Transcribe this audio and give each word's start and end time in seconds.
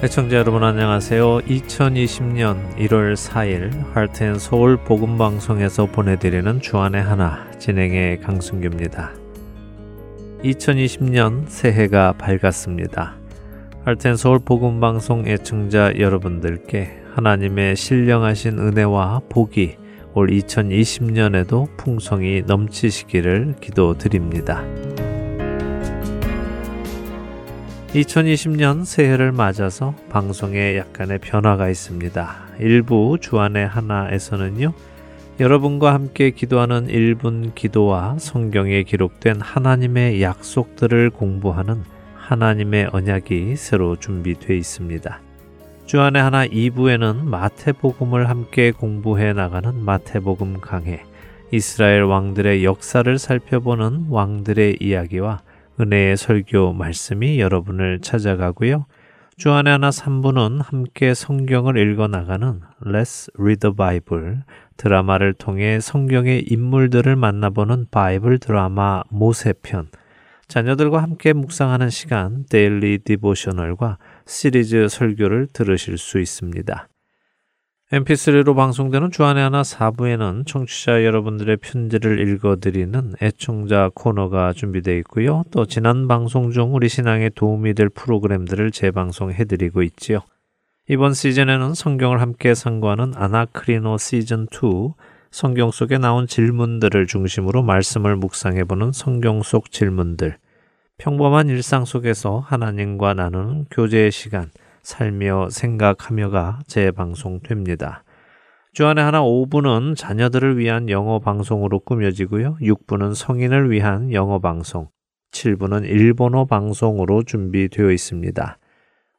애청자 0.00 0.36
여러분 0.36 0.62
안녕하세요. 0.62 1.40
2020년 1.40 2.76
1월 2.76 3.14
4일 3.14 3.92
할텐 3.94 4.38
서울 4.38 4.76
복음 4.76 5.18
방송에서 5.18 5.86
보내드리는 5.86 6.60
주안의 6.60 7.02
하나 7.02 7.50
진행의 7.58 8.20
강승규입니다. 8.20 9.10
2020년 10.44 11.48
새해가 11.48 12.12
밝았습니다. 12.12 13.16
할텐 13.84 14.14
서울 14.14 14.38
복음 14.38 14.78
방송 14.78 15.26
애청자 15.26 15.92
여러분들께 15.98 17.02
하나님의 17.16 17.74
신령하신 17.74 18.60
은혜와 18.60 19.22
복이 19.28 19.78
올 20.14 20.28
2020년에도 20.28 21.76
풍성이 21.76 22.42
넘치시기를 22.46 23.56
기도드립니다. 23.60 24.62
2020년 27.98 28.84
새해를 28.84 29.32
맞아서 29.32 29.92
방송에 30.08 30.76
약간의 30.76 31.18
변화가 31.18 31.68
있습니다. 31.68 32.36
일부 32.60 33.18
주안의 33.20 33.66
하나에서는요, 33.66 34.72
여러분과 35.40 35.94
함께 35.94 36.30
기도하는 36.30 36.86
1분 36.86 37.56
기도와 37.56 38.16
성경에 38.18 38.84
기록된 38.84 39.40
하나님의 39.40 40.22
약속들을 40.22 41.10
공부하는 41.10 41.82
하나님의 42.14 42.90
언약이 42.92 43.56
새로 43.56 43.96
준비되어 43.96 44.56
있습니다. 44.56 45.20
주안의 45.86 46.22
하나 46.22 46.46
2부에는 46.46 47.24
마태복음을 47.24 48.28
함께 48.28 48.70
공부해 48.70 49.32
나가는 49.32 49.74
마태복음 49.74 50.60
강해, 50.60 51.02
이스라엘 51.50 52.02
왕들의 52.02 52.64
역사를 52.64 53.18
살펴보는 53.18 54.06
왕들의 54.08 54.76
이야기와 54.80 55.40
은혜의 55.80 56.16
설교 56.16 56.72
말씀이 56.72 57.40
여러분을 57.40 58.00
찾아가고요. 58.00 58.86
주안의 59.36 59.70
하나 59.70 59.90
3부는 59.90 60.60
함께 60.64 61.14
성경을 61.14 61.76
읽어 61.78 62.08
나가는 62.08 62.60
Let's 62.84 63.30
Read 63.38 63.60
the 63.60 63.74
Bible 63.76 64.38
드라마를 64.76 65.32
통해 65.34 65.78
성경의 65.78 66.46
인물들을 66.50 67.14
만나보는 67.14 67.86
바이블 67.92 68.38
드라마 68.40 69.04
모세편 69.10 69.90
자녀들과 70.48 71.02
함께 71.02 71.32
묵상하는 71.32 71.90
시간 71.90 72.46
Daily 72.50 72.98
Devotional과 72.98 73.98
시리즈 74.26 74.88
설교를 74.88 75.46
들으실 75.52 75.98
수 75.98 76.18
있습니다. 76.18 76.88
Mp3로 77.92 78.54
방송되는 78.54 79.10
주안의 79.10 79.42
하나 79.42 79.62
4부에는 79.62 80.46
청취자 80.46 81.06
여러분들의 81.06 81.56
편지를 81.56 82.20
읽어드리는 82.20 83.14
애청자 83.22 83.90
코너가 83.94 84.52
준비되어 84.52 84.94
있고요. 84.98 85.42
또 85.50 85.64
지난 85.64 86.06
방송 86.06 86.50
중 86.50 86.74
우리 86.74 86.90
신앙에 86.90 87.30
도움이 87.30 87.72
될 87.72 87.88
프로그램들을 87.88 88.72
재방송해드리고 88.72 89.82
있지요. 89.84 90.20
이번 90.90 91.14
시즌에는 91.14 91.72
성경을 91.72 92.20
함께 92.20 92.54
상고하는 92.54 93.14
아나크리노 93.16 93.96
시즌2 93.96 94.92
성경 95.30 95.70
속에 95.70 95.96
나온 95.96 96.26
질문들을 96.26 97.06
중심으로 97.06 97.62
말씀을 97.62 98.16
묵상해보는 98.16 98.92
성경 98.92 99.42
속 99.42 99.70
질문들 99.70 100.36
평범한 100.98 101.48
일상 101.48 101.86
속에서 101.86 102.38
하나님과 102.40 103.14
나누는 103.14 103.66
교제의 103.70 104.10
시간 104.12 104.50
살며 104.82 105.48
생각하며가 105.50 106.60
재방송됩니다. 106.66 108.04
주안의 108.72 109.02
하나 109.02 109.22
5부는 109.22 109.96
자녀들을 109.96 110.58
위한 110.58 110.88
영어 110.88 111.18
방송으로 111.18 111.80
꾸며지고요. 111.80 112.58
6부는 112.60 113.14
성인을 113.14 113.70
위한 113.70 114.12
영어 114.12 114.38
방송, 114.38 114.88
7부는 115.32 115.84
일본어 115.84 116.44
방송으로 116.44 117.22
준비되어 117.22 117.90
있습니다. 117.90 118.58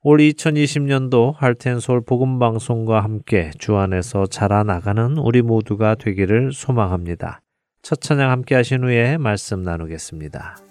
올 0.01 0.19
2020년도 0.19 1.35
할텐솔 1.35 2.05
복음 2.05 2.39
방송과 2.39 3.03
함께 3.03 3.51
주안에서 3.57 4.27
자라나가는 4.27 5.17
우리 5.17 5.41
모두가 5.41 5.95
되기를 5.95 6.53
소망합니다. 6.53 7.41
첫 7.81 7.99
찬양 7.99 8.31
함께 8.31 8.55
하신 8.55 8.83
후에 8.83 9.17
말씀 9.17 9.61
나누겠습니다. 9.63 10.68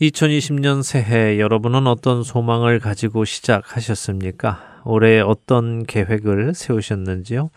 (2020년) 0.00 0.84
새해 0.84 1.40
여러분은 1.40 1.88
어떤 1.88 2.22
소망을 2.22 2.78
가지고 2.78 3.24
시작하셨습니까? 3.24 4.82
올해 4.84 5.18
어떤 5.18 5.82
계획을 5.84 6.54
세우셨는지요? 6.54 7.50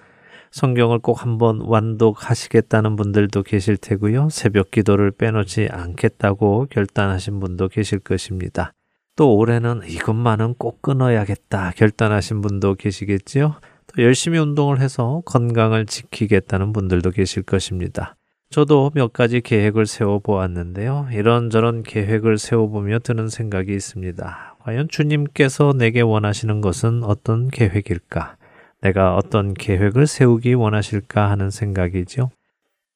성경을 0.49 0.99
꼭 0.99 1.21
한번 1.21 1.61
완독하시겠다는 1.61 2.95
분들도 2.95 3.43
계실 3.43 3.77
테고요. 3.77 4.29
새벽 4.31 4.71
기도를 4.71 5.11
빼놓지 5.11 5.67
않겠다고 5.69 6.65
결단하신 6.71 7.39
분도 7.39 7.67
계실 7.67 7.99
것입니다. 7.99 8.73
또 9.15 9.35
올해는 9.35 9.81
이것만은 9.87 10.55
꼭 10.57 10.81
끊어야겠다 10.81 11.73
결단하신 11.75 12.41
분도 12.41 12.73
계시겠지요. 12.73 13.55
또 13.85 14.01
열심히 14.01 14.39
운동을 14.39 14.79
해서 14.81 15.21
건강을 15.25 15.85
지키겠다는 15.85 16.73
분들도 16.73 17.11
계실 17.11 17.43
것입니다. 17.43 18.15
저도 18.51 18.91
몇 18.93 19.13
가지 19.13 19.39
계획을 19.39 19.85
세워 19.85 20.19
보았는데요. 20.19 21.07
이런저런 21.13 21.83
계획을 21.83 22.37
세워보며 22.37 22.99
드는 22.99 23.29
생각이 23.29 23.73
있습니다. 23.73 24.57
과연 24.59 24.89
주님께서 24.89 25.71
내게 25.73 26.01
원하시는 26.01 26.59
것은 26.59 27.03
어떤 27.03 27.47
계획일까? 27.47 28.35
내가 28.81 29.15
어떤 29.15 29.53
계획을 29.53 30.05
세우기 30.05 30.53
원하실까 30.53 31.29
하는 31.29 31.49
생각이죠. 31.49 32.29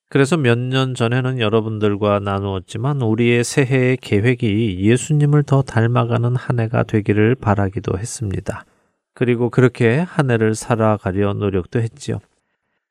그래서 0.10 0.36
몇 0.36 0.58
년 0.60 0.94
전에는 0.94 1.40
여러분들과 1.40 2.20
나누었지만 2.20 3.02
우리의 3.02 3.46
새해의 3.46 3.98
계획이 4.02 4.80
예수님을 4.82 5.44
더 5.44 5.62
닮아가는 5.62 6.36
한 6.36 6.60
해가 6.60 6.84
되기를 6.84 7.36
바라기도 7.36 7.98
했습니다. 7.98 8.66
그리고 9.14 9.50
그렇게 9.50 10.00
한 10.00 10.32
해를 10.32 10.54
살아가려 10.54 11.34
노력도 11.34 11.80
했지요. 11.80 12.20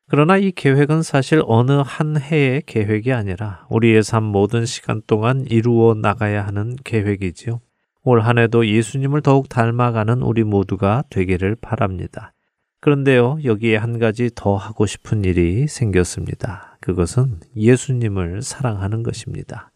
그러나 0.09 0.37
이 0.37 0.53
계획은 0.53 1.03
사실 1.03 1.43
어느 1.47 1.83
한 1.85 2.19
해의 2.19 2.63
계획이 2.67 3.13
아니라 3.13 3.67
우리의 3.71 4.03
삶 4.03 4.23
모든 4.23 4.67
시간 4.67 5.01
동안 5.07 5.47
이루어 5.49 5.95
나가야 5.95 6.47
하는 6.47 6.77
계획이지요. 6.85 7.61
올 8.03 8.21
한 8.21 8.37
해도 8.39 8.67
예수님을 8.67 9.23
더욱 9.23 9.49
닮아가는 9.49 10.21
우리 10.21 10.45
모두가 10.45 11.05
되기를 11.09 11.57
바랍니다. 11.57 12.35
그런데요, 12.83 13.39
여기에 13.45 13.77
한 13.79 13.99
가지 13.99 14.31
더 14.35 14.57
하고 14.57 14.85
싶은 14.85 15.25
일이 15.25 15.67
생겼습니다. 15.67 16.77
그것은 16.83 17.41
예수님을 17.57 18.43
사랑하는 18.43 19.03
것입니다. 19.03 19.71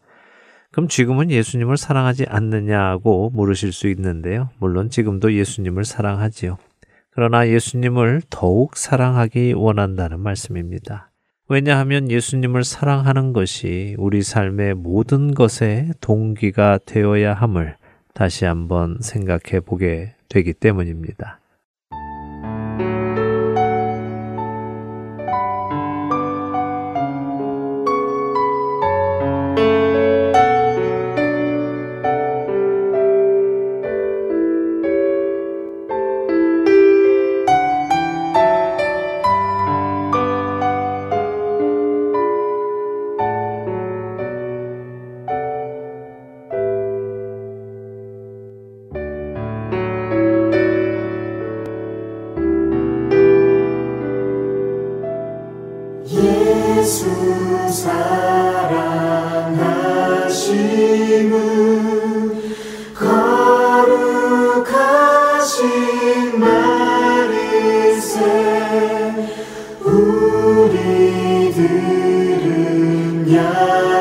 그럼 0.71 0.87
지금은 0.87 1.31
예수님을 1.31 1.75
사랑하지 1.75 2.25
않느냐고 2.29 3.31
물으실 3.33 3.73
수 3.73 3.87
있는데요. 3.87 4.49
물론 4.59 4.91
지금도 4.91 5.33
예수님을 5.33 5.85
사랑하지요. 5.85 6.59
그러나 7.11 7.47
예수님을 7.47 8.21
더욱 8.29 8.77
사랑하기 8.77 9.53
원한다는 9.53 10.19
말씀입니다. 10.19 11.09
왜냐하면 11.47 12.11
예수님을 12.11 12.63
사랑하는 12.63 13.33
것이 13.33 13.95
우리 13.97 14.21
삶의 14.21 14.75
모든 14.75 15.33
것의 15.33 15.93
동기가 15.99 16.79
되어야 16.85 17.33
함을 17.33 17.75
다시 18.13 18.45
한번 18.45 18.97
생각해 19.01 19.61
보게 19.61 20.13
되기 20.29 20.53
때문입니다. 20.53 21.38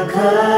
성 0.08 0.57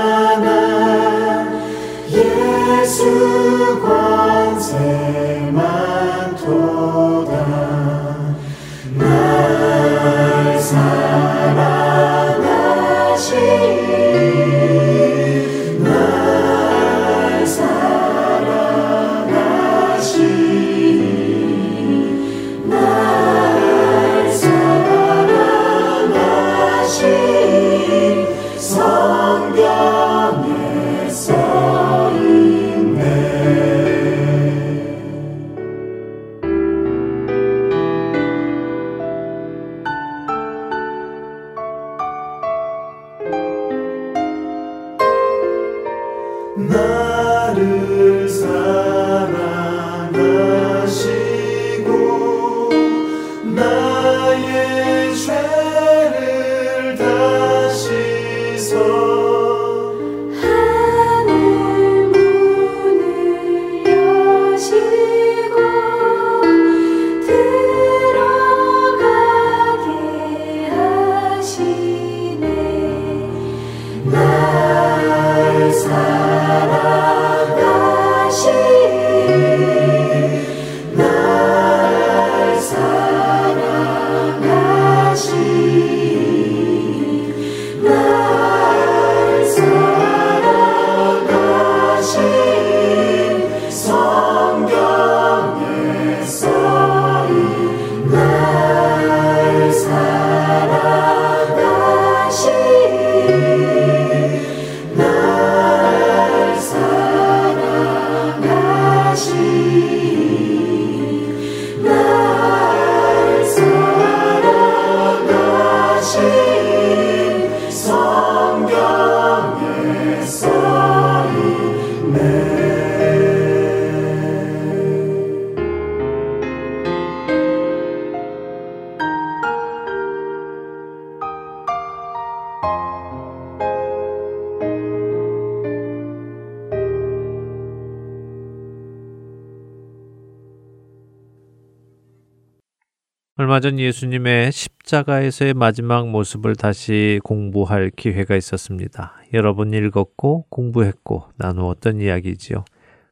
얼마 143.60 143.68
전 143.68 143.78
예수님의 143.78 144.52
십자가에서의 144.52 145.52
마지막 145.52 146.08
모습을 146.08 146.56
다시 146.56 147.20
공부할 147.24 147.90
기회가 147.94 148.34
있었습니다. 148.34 149.12
여러 149.34 149.54
번 149.54 149.74
읽었고 149.74 150.46
공부했고 150.48 151.24
나누었던 151.36 152.00
이야기지요. 152.00 152.64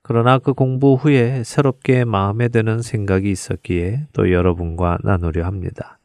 그러나 0.02 0.38
그 0.38 0.54
공부 0.54 0.94
후에 0.94 1.44
새롭게 1.44 2.06
마음에 2.06 2.48
드는 2.48 2.80
생각이 2.80 3.30
있었기에 3.30 4.06
또 4.14 4.32
여러분과 4.32 4.96
나누려 5.04 5.44
합니다. 5.44 5.98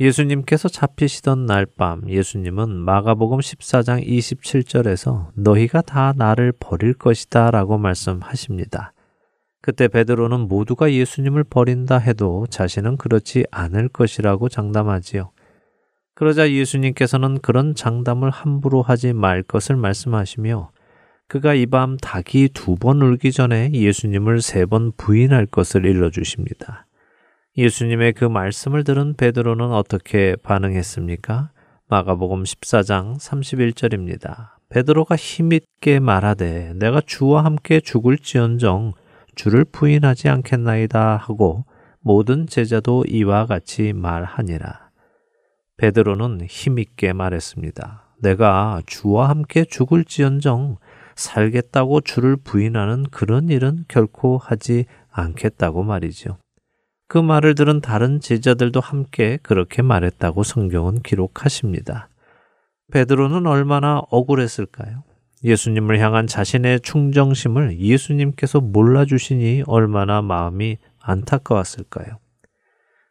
예수님께서 0.00 0.68
잡히시던 0.68 1.46
날 1.46 1.64
밤 1.64 2.02
예수님은 2.08 2.70
마가복음 2.70 3.38
14장 3.38 4.04
27절에서 4.04 5.28
너희가 5.36 5.82
다 5.82 6.12
나를 6.16 6.52
버릴 6.58 6.92
것이다 6.94 7.52
라고 7.52 7.78
말씀하십니다. 7.78 8.92
그때 9.62 9.88
베드로는 9.88 10.40
모두가 10.48 10.92
예수님을 10.92 11.44
버린다 11.44 11.98
해도 11.98 12.46
자신은 12.48 12.96
그렇지 12.96 13.44
않을 13.50 13.88
것이라고 13.88 14.48
장담하지요. 14.48 15.30
그러자 16.14 16.50
예수님께서는 16.50 17.38
그런 17.40 17.74
장담을 17.74 18.30
함부로 18.30 18.82
하지 18.82 19.12
말 19.12 19.42
것을 19.42 19.76
말씀하시며 19.76 20.70
그가 21.28 21.54
이 21.54 21.66
밤 21.66 21.96
닭이 21.98 22.48
두 22.54 22.76
번 22.76 23.00
울기 23.02 23.32
전에 23.32 23.70
예수님을 23.72 24.40
세 24.42 24.66
번 24.66 24.92
부인할 24.96 25.46
것을 25.46 25.84
일러주십니다. 25.84 26.86
예수님의 27.56 28.14
그 28.14 28.24
말씀을 28.24 28.84
들은 28.84 29.14
베드로는 29.14 29.72
어떻게 29.72 30.36
반응했습니까? 30.42 31.50
마가복음 31.88 32.42
14장 32.44 33.18
31절입니다. 33.18 34.50
베드로가 34.70 35.16
힘있게 35.16 36.00
말하되 36.00 36.74
내가 36.76 37.00
주와 37.00 37.44
함께 37.44 37.80
죽을지언정 37.80 38.92
주를 39.40 39.64
부인하지 39.64 40.28
않겠나이다 40.28 41.16
하고 41.16 41.64
모든 42.00 42.46
제자도 42.46 43.06
이와 43.08 43.46
같이 43.46 43.94
말하니라. 43.94 44.90
베드로는 45.78 46.42
힘있게 46.42 47.14
말했습니다. 47.14 48.16
내가 48.20 48.82
주와 48.84 49.30
함께 49.30 49.64
죽을지언정 49.64 50.76
살겠다고 51.16 52.02
주를 52.02 52.36
부인하는 52.36 53.04
그런 53.04 53.48
일은 53.48 53.86
결코 53.88 54.36
하지 54.36 54.84
않겠다고 55.10 55.84
말이죠. 55.84 56.36
그 57.08 57.16
말을 57.16 57.54
들은 57.54 57.80
다른 57.80 58.20
제자들도 58.20 58.80
함께 58.80 59.38
그렇게 59.42 59.80
말했다고 59.80 60.42
성경은 60.42 61.00
기록하십니다. 61.00 62.10
베드로는 62.92 63.46
얼마나 63.46 64.02
억울했을까요? 64.10 65.02
예수님을 65.42 65.98
향한 65.98 66.26
자신의 66.26 66.80
충정심을 66.80 67.78
예수님께서 67.78 68.60
몰라주시니 68.60 69.64
얼마나 69.66 70.20
마음이 70.22 70.78
안타까웠을까요? 71.00 72.18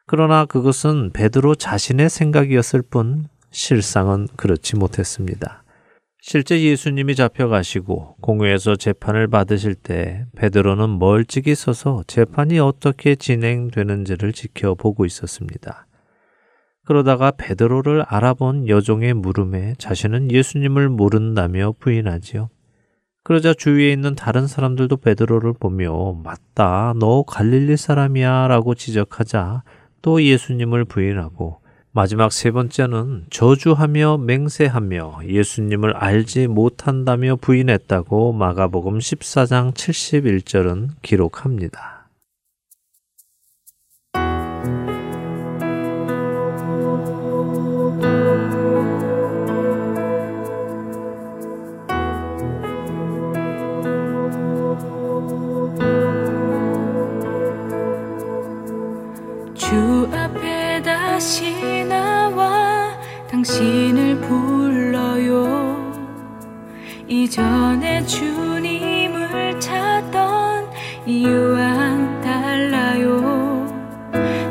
그러나 0.06 0.46
그것은 0.46 1.12
베드로 1.12 1.56
자신의 1.56 2.10
생각이었을 2.10 2.82
뿐 2.82 3.28
실상은 3.52 4.28
그렇지 4.36 4.76
못했습니다. 4.76 5.64
실제 6.22 6.62
예수님이 6.62 7.16
잡혀가시고 7.16 8.18
공회에서 8.22 8.76
재판을 8.76 9.28
받으실 9.28 9.74
때 9.74 10.26
베드로는 10.36 11.00
멀찍이 11.00 11.56
서서 11.56 12.04
재판이 12.08 12.60
어떻게 12.60 13.16
진행되는지를 13.16 14.34
지켜보고 14.34 15.06
있었습니다. 15.06 15.88
그러다가 16.90 17.30
베드로를 17.30 18.04
알아본 18.08 18.68
여종의 18.68 19.14
물음에 19.14 19.76
자신은 19.78 20.32
예수님을 20.32 20.90
모른다며 20.90 21.76
부인하지요. 21.78 22.50
그러자 23.24 23.54
주위에 23.54 23.92
있는 23.92 24.16
다른 24.16 24.48
사람들도 24.48 24.98
베드로를 24.98 25.54
보며 25.54 26.16
맞다, 26.24 26.96
너 26.98 27.22
갈릴리 27.22 27.78
사람이야 27.78 28.48
라고 28.48 28.74
지적하자 28.74 29.62
또 30.02 30.24
예수님을 30.24 30.86
부인하고 30.86 31.60
마지막 31.92 32.32
세 32.34 32.50
번째는 32.50 33.26
저주하며 33.30 34.18
맹세하며 34.26 35.20
예수님을 35.28 35.96
알지 35.96 36.48
못한다며 36.48 37.36
부인했다고 37.36 38.34
마가복음 38.34 38.98
14장 38.98 39.76
71절은 39.76 40.90
기록합니다. 41.04 41.99
당신을 63.40 64.20
불러요. 64.20 65.94
이전에 67.08 68.06
주님을 68.06 69.58
찾던 69.62 70.70
이유와 71.06 72.22
달라요. 72.22 73.66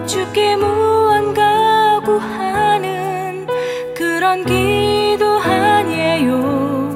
주께 0.07 0.57
무언가 0.57 2.01
구하는 2.03 3.47
그런 3.95 4.47
기도 4.47 5.39
아니에요. 5.39 6.89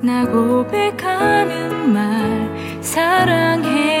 나 0.00 0.24
고백하는 0.26 1.92
말 1.92 2.80
사랑해 2.80 3.97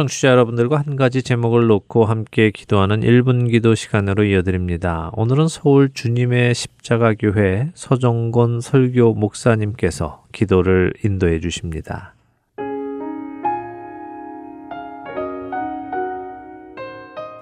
청취자 0.00 0.28
여러분들과 0.28 0.78
한 0.78 0.96
가지 0.96 1.22
제목을 1.22 1.66
놓고 1.66 2.06
함께 2.06 2.50
기도하는 2.50 3.00
1분 3.00 3.50
기도 3.50 3.74
시간으로 3.74 4.24
이어드립니다. 4.24 5.10
오늘은 5.12 5.48
서울 5.48 5.92
주님의 5.92 6.54
십자가 6.54 7.12
교회 7.12 7.70
서정곤 7.74 8.62
설교 8.62 9.12
목사님께서 9.12 10.24
기도를 10.32 10.94
인도해 11.04 11.38
주십니다. 11.40 12.14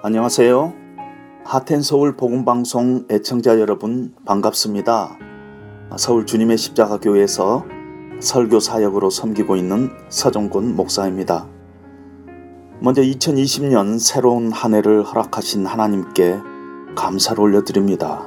안녕하세요. 0.03 0.73
하텐 1.45 1.81
서울 1.81 2.17
복음 2.17 2.43
방송 2.43 3.05
애청자 3.09 3.57
여러분 3.61 4.13
반갑습니다. 4.25 5.17
서울 5.97 6.25
주님의 6.25 6.57
십자가 6.57 6.99
교회에서 6.99 7.63
설교 8.19 8.59
사역으로 8.59 9.09
섬기고 9.09 9.55
있는 9.55 9.91
서정곤 10.09 10.75
목사입니다. 10.75 11.47
먼저 12.81 13.01
2020년 13.01 13.99
새로운 13.99 14.53
한 14.53 14.73
해를 14.73 15.03
허락하신 15.03 15.65
하나님께 15.65 16.39
감사를 16.95 17.37
올려드립니다. 17.37 18.25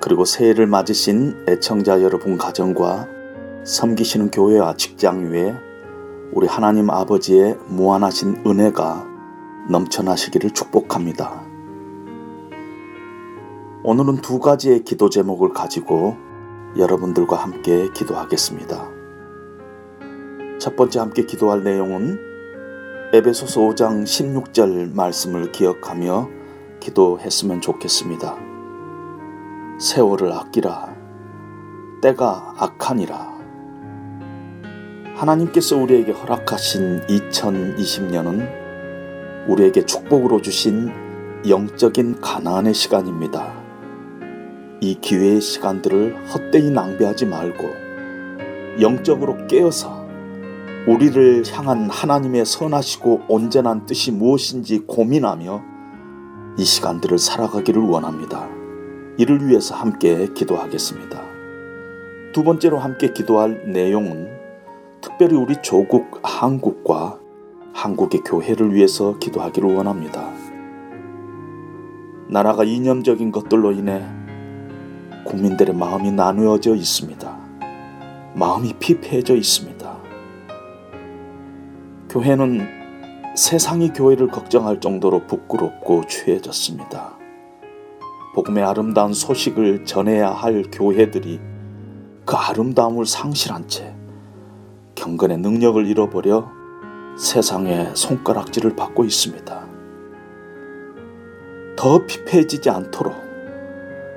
그리고 0.00 0.24
새해를 0.24 0.68
맞으신 0.68 1.46
애청자 1.48 2.02
여러분 2.02 2.38
가정과 2.38 3.08
섬기시는 3.64 4.30
교회와 4.30 4.76
직장 4.76 5.32
위에 5.32 5.56
우리 6.32 6.46
하나님 6.46 6.88
아버지의 6.88 7.58
무한하신 7.66 8.44
은혜가 8.46 9.08
넘쳐나시기를 9.70 10.52
축복합니다. 10.52 11.42
오늘은 13.82 14.18
두 14.18 14.38
가지의 14.38 14.84
기도 14.84 15.10
제목을 15.10 15.52
가지고 15.52 16.16
여러분들과 16.76 17.38
함께 17.38 17.90
기도하겠습니다. 17.92 18.88
첫 20.60 20.76
번째 20.76 21.00
함께 21.00 21.26
기도할 21.26 21.64
내용은 21.64 22.31
에베소서 23.14 23.60
5장 23.60 24.04
16절 24.04 24.94
말씀을 24.94 25.52
기억하며 25.52 26.30
기도했으면 26.80 27.60
좋겠습니다. 27.60 28.38
세월을 29.78 30.32
아끼라. 30.32 30.96
때가 32.00 32.54
악하니라. 32.56 33.38
하나님께서 35.16 35.76
우리에게 35.76 36.12
허락하신 36.12 37.02
2020년은 37.02 38.48
우리에게 39.46 39.84
축복으로 39.84 40.40
주신 40.40 40.90
영적인 41.46 42.22
가난의 42.22 42.72
시간입니다. 42.72 43.52
이 44.80 44.98
기회의 45.02 45.42
시간들을 45.42 46.16
헛되이 46.28 46.70
낭비하지 46.70 47.26
말고 47.26 48.80
영적으로 48.80 49.46
깨어서 49.48 50.01
우리를 50.86 51.44
향한 51.52 51.88
하나님의 51.88 52.44
선하시고 52.44 53.22
온전한 53.28 53.86
뜻이 53.86 54.10
무엇인지 54.10 54.80
고민하며 54.80 55.62
이 56.58 56.64
시간들을 56.64 57.18
살아가기를 57.18 57.80
원합니다. 57.80 58.48
이를 59.16 59.46
위해서 59.46 59.76
함께 59.76 60.26
기도하겠습니다. 60.34 61.22
두 62.32 62.42
번째로 62.42 62.78
함께 62.78 63.12
기도할 63.12 63.70
내용은 63.70 64.28
특별히 65.00 65.36
우리 65.36 65.54
조국 65.62 66.18
한국과 66.24 67.20
한국의 67.72 68.22
교회를 68.24 68.74
위해서 68.74 69.18
기도하기를 69.20 69.76
원합니다. 69.76 70.32
나라가 72.28 72.64
이념적인 72.64 73.30
것들로 73.30 73.70
인해 73.70 74.04
국민들의 75.26 75.76
마음이 75.76 76.10
나누어져 76.10 76.74
있습니다. 76.74 77.38
마음이 78.34 78.72
피폐해져 78.80 79.36
있습니다. 79.36 79.71
교회는 82.12 82.68
세상이 83.34 83.94
교회를 83.94 84.28
걱정할 84.28 84.80
정도로 84.80 85.26
부끄럽고 85.26 86.06
취해졌습니다. 86.06 87.16
복음의 88.34 88.62
아름다운 88.62 89.14
소식을 89.14 89.86
전해야 89.86 90.30
할 90.30 90.62
교회들이 90.70 91.40
그 92.26 92.36
아름다움을 92.36 93.06
상실한 93.06 93.66
채 93.66 93.94
경건의 94.94 95.38
능력을 95.38 95.86
잃어버려 95.86 96.50
세상의 97.18 97.92
손가락질을 97.94 98.76
받고 98.76 99.04
있습니다. 99.04 99.66
더 101.76 102.06
피폐해지지 102.06 102.68
않도록 102.68 103.14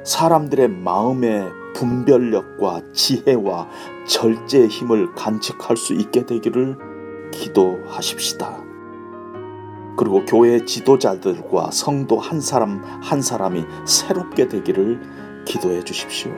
사람들의 0.03 0.67
마음의 0.67 1.49
분별력과 1.75 2.91
지혜와 2.91 3.69
절제의 4.05 4.67
힘을 4.67 5.15
간직할 5.15 5.77
수 5.77 5.93
있게 5.93 6.25
되기를 6.25 6.94
기도하십시다. 7.35 8.63
그리고 9.97 10.25
교회 10.25 10.65
지도자들과 10.65 11.71
성도 11.71 12.19
한 12.19 12.41
사람 12.41 12.81
한 13.01 13.21
사람이 13.21 13.63
새롭게 13.85 14.47
되기를 14.47 14.99
기도해 15.45 15.83
주십시오. 15.83 16.31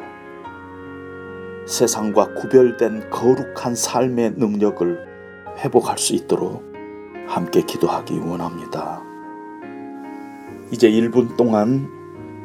세상과 1.66 2.34
구별된 2.36 3.10
거룩한 3.10 3.76
삶의 3.76 4.34
능력을 4.38 5.06
회복할 5.58 5.98
수 5.98 6.14
있도록 6.14 6.64
함께 7.28 7.62
기도하기 7.62 8.20
원합니다. 8.20 9.04
이제 10.72 10.90
1분 10.90 11.36
동안 11.36 11.90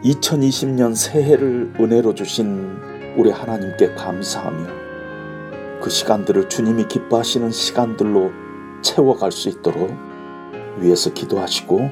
2020년 0.03 0.95
새해를 0.97 1.75
은혜로 1.79 2.15
주신 2.15 2.77
우리 3.17 3.31
하나님께 3.31 3.95
감사하며 3.95 4.82
그 5.83 5.91
시간들을 5.91 6.49
주님이 6.49 6.87
기뻐하시는 6.87 7.51
시간들로 7.51 8.31
채워갈 8.83 9.33
수 9.33 9.49
있도록 9.49 9.91
위에서 10.79 11.13
기도하시고 11.13 11.91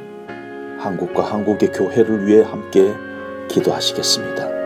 한국과 0.79 1.25
한국의 1.25 1.73
교회를 1.73 2.25
위해 2.25 2.43
함께 2.43 2.95
기도하시겠습니다. 3.49 4.60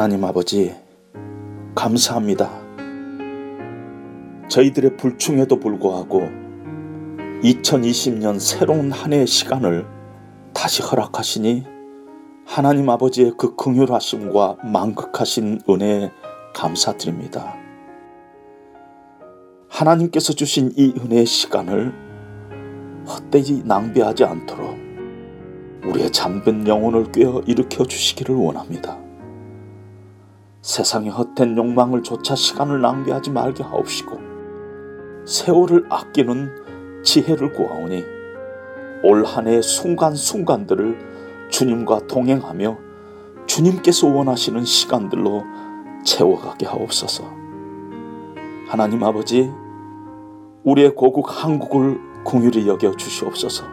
하나님 0.00 0.24
아버지, 0.24 0.74
감사합니다. 1.74 2.48
저희들의 4.48 4.96
불충에도 4.96 5.60
불구하고 5.60 6.22
2020년 7.42 8.40
새로운 8.40 8.92
한 8.92 9.12
해의 9.12 9.26
시간을 9.26 9.86
다시 10.54 10.80
허락하시니 10.80 11.66
하나님 12.46 12.88
아버지의 12.88 13.34
그 13.36 13.54
긍휼하심과 13.56 14.60
만극하신 14.64 15.60
은혜에 15.68 16.10
감사드립니다. 16.54 17.56
하나님께서 19.68 20.32
주신 20.32 20.72
이 20.78 20.94
은혜의 20.98 21.26
시간을 21.26 21.92
헛되이 23.06 23.64
낭비하지 23.66 24.24
않도록 24.24 24.78
우리의 25.84 26.10
잠든 26.10 26.66
영혼을 26.66 27.12
꿰어 27.12 27.42
일으켜 27.46 27.84
주시기를 27.84 28.34
원합니다. 28.34 29.09
세상의 30.62 31.10
헛된 31.10 31.56
욕망을 31.56 32.02
조차 32.02 32.34
시간을 32.34 32.80
낭비하지 32.80 33.30
말게 33.30 33.62
하옵시고 33.62 34.18
세월을 35.24 35.86
아끼는 35.88 37.02
지혜를 37.02 37.52
구하오니 37.52 38.04
올 39.02 39.24
한 39.24 39.48
해의 39.48 39.62
순간순간들을 39.62 41.48
주님과 41.50 42.06
동행하며 42.06 42.78
주님께서 43.46 44.08
원하시는 44.08 44.64
시간들로 44.64 45.42
채워가게 46.04 46.66
하옵소서. 46.66 47.24
하나님 48.68 49.02
아버지, 49.02 49.50
우리의 50.64 50.94
고국 50.94 51.42
한국을 51.42 51.98
공유리 52.24 52.68
여겨 52.68 52.96
주시옵소서. 52.96 53.64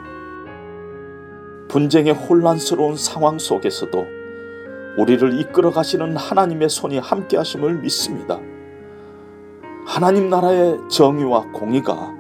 분쟁의 1.68 2.14
혼란스러운 2.14 2.96
상황 2.96 3.38
속에서도 3.38 4.17
우리를 4.98 5.40
이끌어 5.40 5.72
가시는 5.72 6.18
하나님의 6.18 6.70
손이 6.70 6.98
함께 6.98 7.38
하심을 7.38 7.80
믿습니다. 7.80 8.40
하나님 9.86 10.30
나라의 10.30 10.80
정의와 10.90 11.52
공의가 11.54 12.14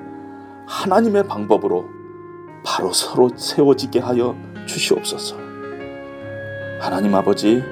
하나님의 0.67 1.27
방법으로 1.27 1.85
바로 2.63 2.93
서로 2.93 3.29
세워지게 3.35 3.99
하여 3.99 4.35
주시옵소서. 4.65 5.37
하나님 6.79 7.15
아버지, 7.15 7.63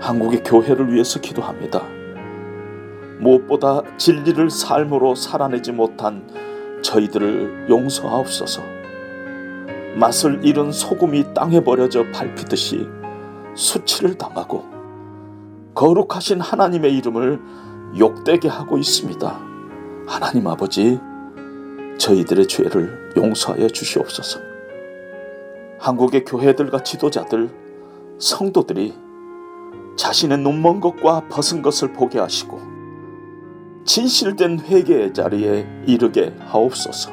한국의 0.00 0.44
교회를 0.44 0.92
위해서 0.92 1.20
기도합니다. 1.20 1.82
무엇보다 3.18 3.82
진리를 3.96 4.50
삶으로 4.50 5.14
살아내지 5.14 5.72
못한 5.72 6.28
저희들을 6.82 7.66
용서하옵소서. 7.68 8.62
맛을 9.96 10.40
잃은 10.44 10.72
소금이 10.72 11.34
땅에 11.34 11.60
버려져 11.60 12.04
밟히듯이 12.12 12.88
수치를 13.54 14.16
당하고 14.16 14.64
거룩하신 15.74 16.40
하나님의 16.40 16.96
이름을 16.98 17.40
욕되게 17.98 18.48
하고 18.48 18.78
있습니다. 18.78 19.40
하나님 20.06 20.46
아버지, 20.46 21.00
저희들의 21.98 22.46
죄를 22.48 23.12
용서하여 23.16 23.68
주시옵소서. 23.68 24.40
한국의 25.78 26.24
교회들과 26.24 26.82
지도자들, 26.82 27.50
성도들이 28.18 28.94
자신의 29.96 30.38
눈먼 30.38 30.80
것과 30.80 31.28
벗은 31.28 31.62
것을 31.62 31.92
보게 31.92 32.18
하시고 32.18 32.60
진실된 33.84 34.60
회개의 34.60 35.12
자리에 35.12 35.66
이르게 35.86 36.34
하옵소서. 36.40 37.12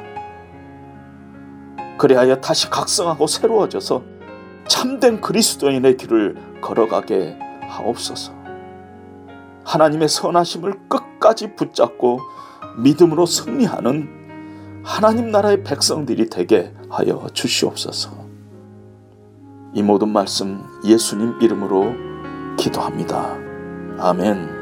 그리하여 1.98 2.40
다시 2.40 2.68
각성하고 2.70 3.26
새로워져서 3.26 4.11
참된 4.72 5.20
그리스도인의 5.20 5.98
길을 5.98 6.60
걸어가게 6.62 7.38
하옵소서. 7.68 8.32
하나님의 9.64 10.08
선하심을 10.08 10.88
끝까지 10.88 11.56
붙잡고 11.56 12.20
믿음으로 12.78 13.26
승리하는 13.26 14.82
하나님 14.82 15.30
나라의 15.30 15.62
백성들이 15.62 16.30
되게 16.30 16.72
하여 16.88 17.26
주시옵소서. 17.34 18.12
이 19.74 19.82
모든 19.82 20.08
말씀 20.08 20.64
예수님 20.86 21.42
이름으로 21.42 22.56
기도합니다. 22.56 23.36
아멘. 23.98 24.61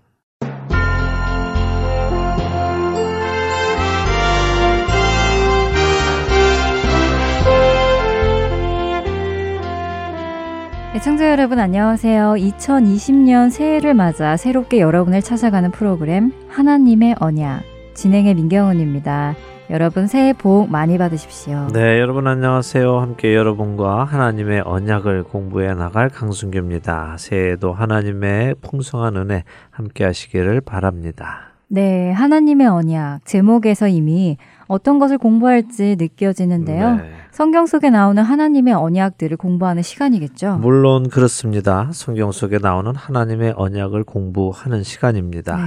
청자 11.03 11.29
여러분 11.31 11.59
안녕하세요. 11.59 12.35
2020년 12.37 13.51
새해를 13.51 13.93
맞아 13.93 14.37
새롭게 14.37 14.79
여러분을 14.79 15.21
찾아가는 15.21 15.69
프로그램 15.69 16.31
하나님의 16.47 17.17
언약 17.19 17.63
진행의 17.93 18.35
민경은입니다. 18.35 19.35
여러분 19.69 20.07
새해 20.07 20.31
복 20.31 20.71
많이 20.71 20.97
받으십시오. 20.97 21.67
네, 21.73 21.99
여러분 21.99 22.25
안녕하세요. 22.25 22.99
함께 22.99 23.35
여러분과 23.35 24.05
하나님의 24.05 24.61
언약을 24.65 25.23
공부해 25.23 25.73
나갈 25.73 26.07
강순규입니다. 26.07 27.17
새해에도 27.19 27.73
하나님의 27.73 28.55
풍성한 28.61 29.17
은혜 29.17 29.43
함께 29.71 30.05
하시기를 30.05 30.61
바랍니다. 30.61 31.53
네, 31.67 32.11
하나님의 32.11 32.67
언약 32.67 33.25
제목에서 33.25 33.87
이미 33.87 34.37
어떤 34.67 34.99
것을 34.99 35.17
공부할지 35.17 35.95
느껴지는데요. 35.99 36.95
네. 36.95 37.11
성경 37.31 37.65
속에 37.65 37.89
나오는 37.89 38.21
하나님의 38.21 38.73
언약들을 38.73 39.37
공부하는 39.37 39.81
시간이겠죠? 39.81 40.57
물론 40.57 41.09
그렇습니다. 41.09 41.89
성경 41.91 42.31
속에 42.31 42.59
나오는 42.59 42.95
하나님의 42.95 43.53
언약을 43.57 44.03
공부하는 44.03 44.83
시간입니다. 44.83 45.57
네. 45.57 45.63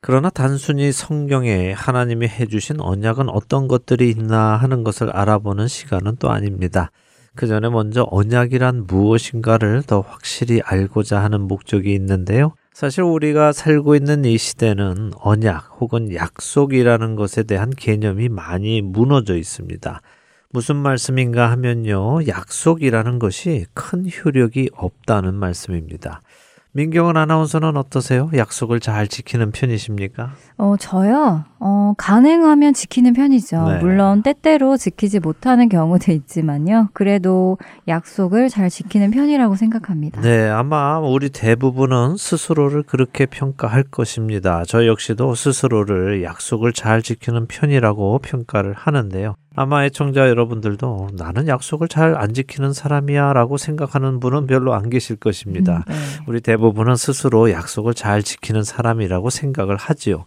그러나 0.00 0.30
단순히 0.30 0.90
성경에 0.90 1.72
하나님이 1.72 2.26
해주신 2.26 2.80
언약은 2.80 3.28
어떤 3.28 3.68
것들이 3.68 4.10
있나 4.10 4.56
하는 4.56 4.82
것을 4.82 5.10
알아보는 5.10 5.68
시간은 5.68 6.16
또 6.18 6.30
아닙니다. 6.30 6.90
그 7.36 7.46
전에 7.46 7.68
먼저 7.68 8.06
언약이란 8.10 8.86
무엇인가를 8.88 9.84
더 9.84 10.00
확실히 10.00 10.60
알고자 10.64 11.22
하는 11.22 11.42
목적이 11.42 11.94
있는데요. 11.94 12.54
사실 12.72 13.02
우리가 13.04 13.52
살고 13.52 13.94
있는 13.94 14.24
이 14.24 14.38
시대는 14.38 15.12
언약 15.20 15.76
혹은 15.80 16.12
약속이라는 16.14 17.16
것에 17.16 17.42
대한 17.42 17.70
개념이 17.70 18.28
많이 18.28 18.80
무너져 18.80 19.36
있습니다. 19.36 20.00
무슨 20.50 20.76
말씀인가 20.76 21.50
하면요. 21.50 22.26
약속이라는 22.26 23.18
것이 23.18 23.66
큰 23.74 24.06
효력이 24.06 24.70
없다는 24.74 25.34
말씀입니다. 25.34 26.20
민경은 26.72 27.18
아나운서는 27.18 27.76
어떠세요? 27.76 28.30
약속을 28.34 28.80
잘 28.80 29.06
지키는 29.06 29.52
편이십니까? 29.52 30.32
어, 30.56 30.76
저요? 30.78 31.44
어, 31.64 31.94
가능하면 31.96 32.74
지키는 32.74 33.12
편이죠. 33.12 33.68
네. 33.68 33.78
물론 33.78 34.22
때때로 34.22 34.76
지키지 34.76 35.20
못하는 35.20 35.68
경우도 35.68 36.10
있지만요. 36.10 36.88
그래도 36.92 37.56
약속을 37.86 38.48
잘 38.48 38.68
지키는 38.68 39.12
편이라고 39.12 39.54
생각합니다. 39.54 40.20
네, 40.22 40.48
아마 40.48 40.98
우리 40.98 41.30
대부분은 41.30 42.16
스스로를 42.16 42.82
그렇게 42.82 43.26
평가할 43.26 43.84
것입니다. 43.84 44.64
저 44.66 44.86
역시도 44.86 45.36
스스로를 45.36 46.24
약속을 46.24 46.72
잘 46.72 47.00
지키는 47.00 47.46
편이라고 47.46 48.18
평가를 48.18 48.72
하는데요. 48.72 49.36
아마 49.54 49.84
애청자 49.84 50.28
여러분들도 50.28 51.08
나는 51.16 51.46
약속을 51.46 51.88
잘 51.88 52.16
안 52.16 52.34
지키는 52.34 52.72
사람이야 52.72 53.32
라고 53.32 53.56
생각하는 53.56 54.18
분은 54.20 54.46
별로 54.46 54.74
안 54.74 54.90
계실 54.90 55.16
것입니다. 55.16 55.84
음, 55.88 55.92
네. 55.92 55.94
우리 56.26 56.40
대부분은 56.40 56.96
스스로 56.96 57.50
약속을 57.50 57.94
잘 57.94 58.22
지키는 58.22 58.64
사람이라고 58.64 59.30
생각을 59.30 59.76
하지요. 59.76 60.24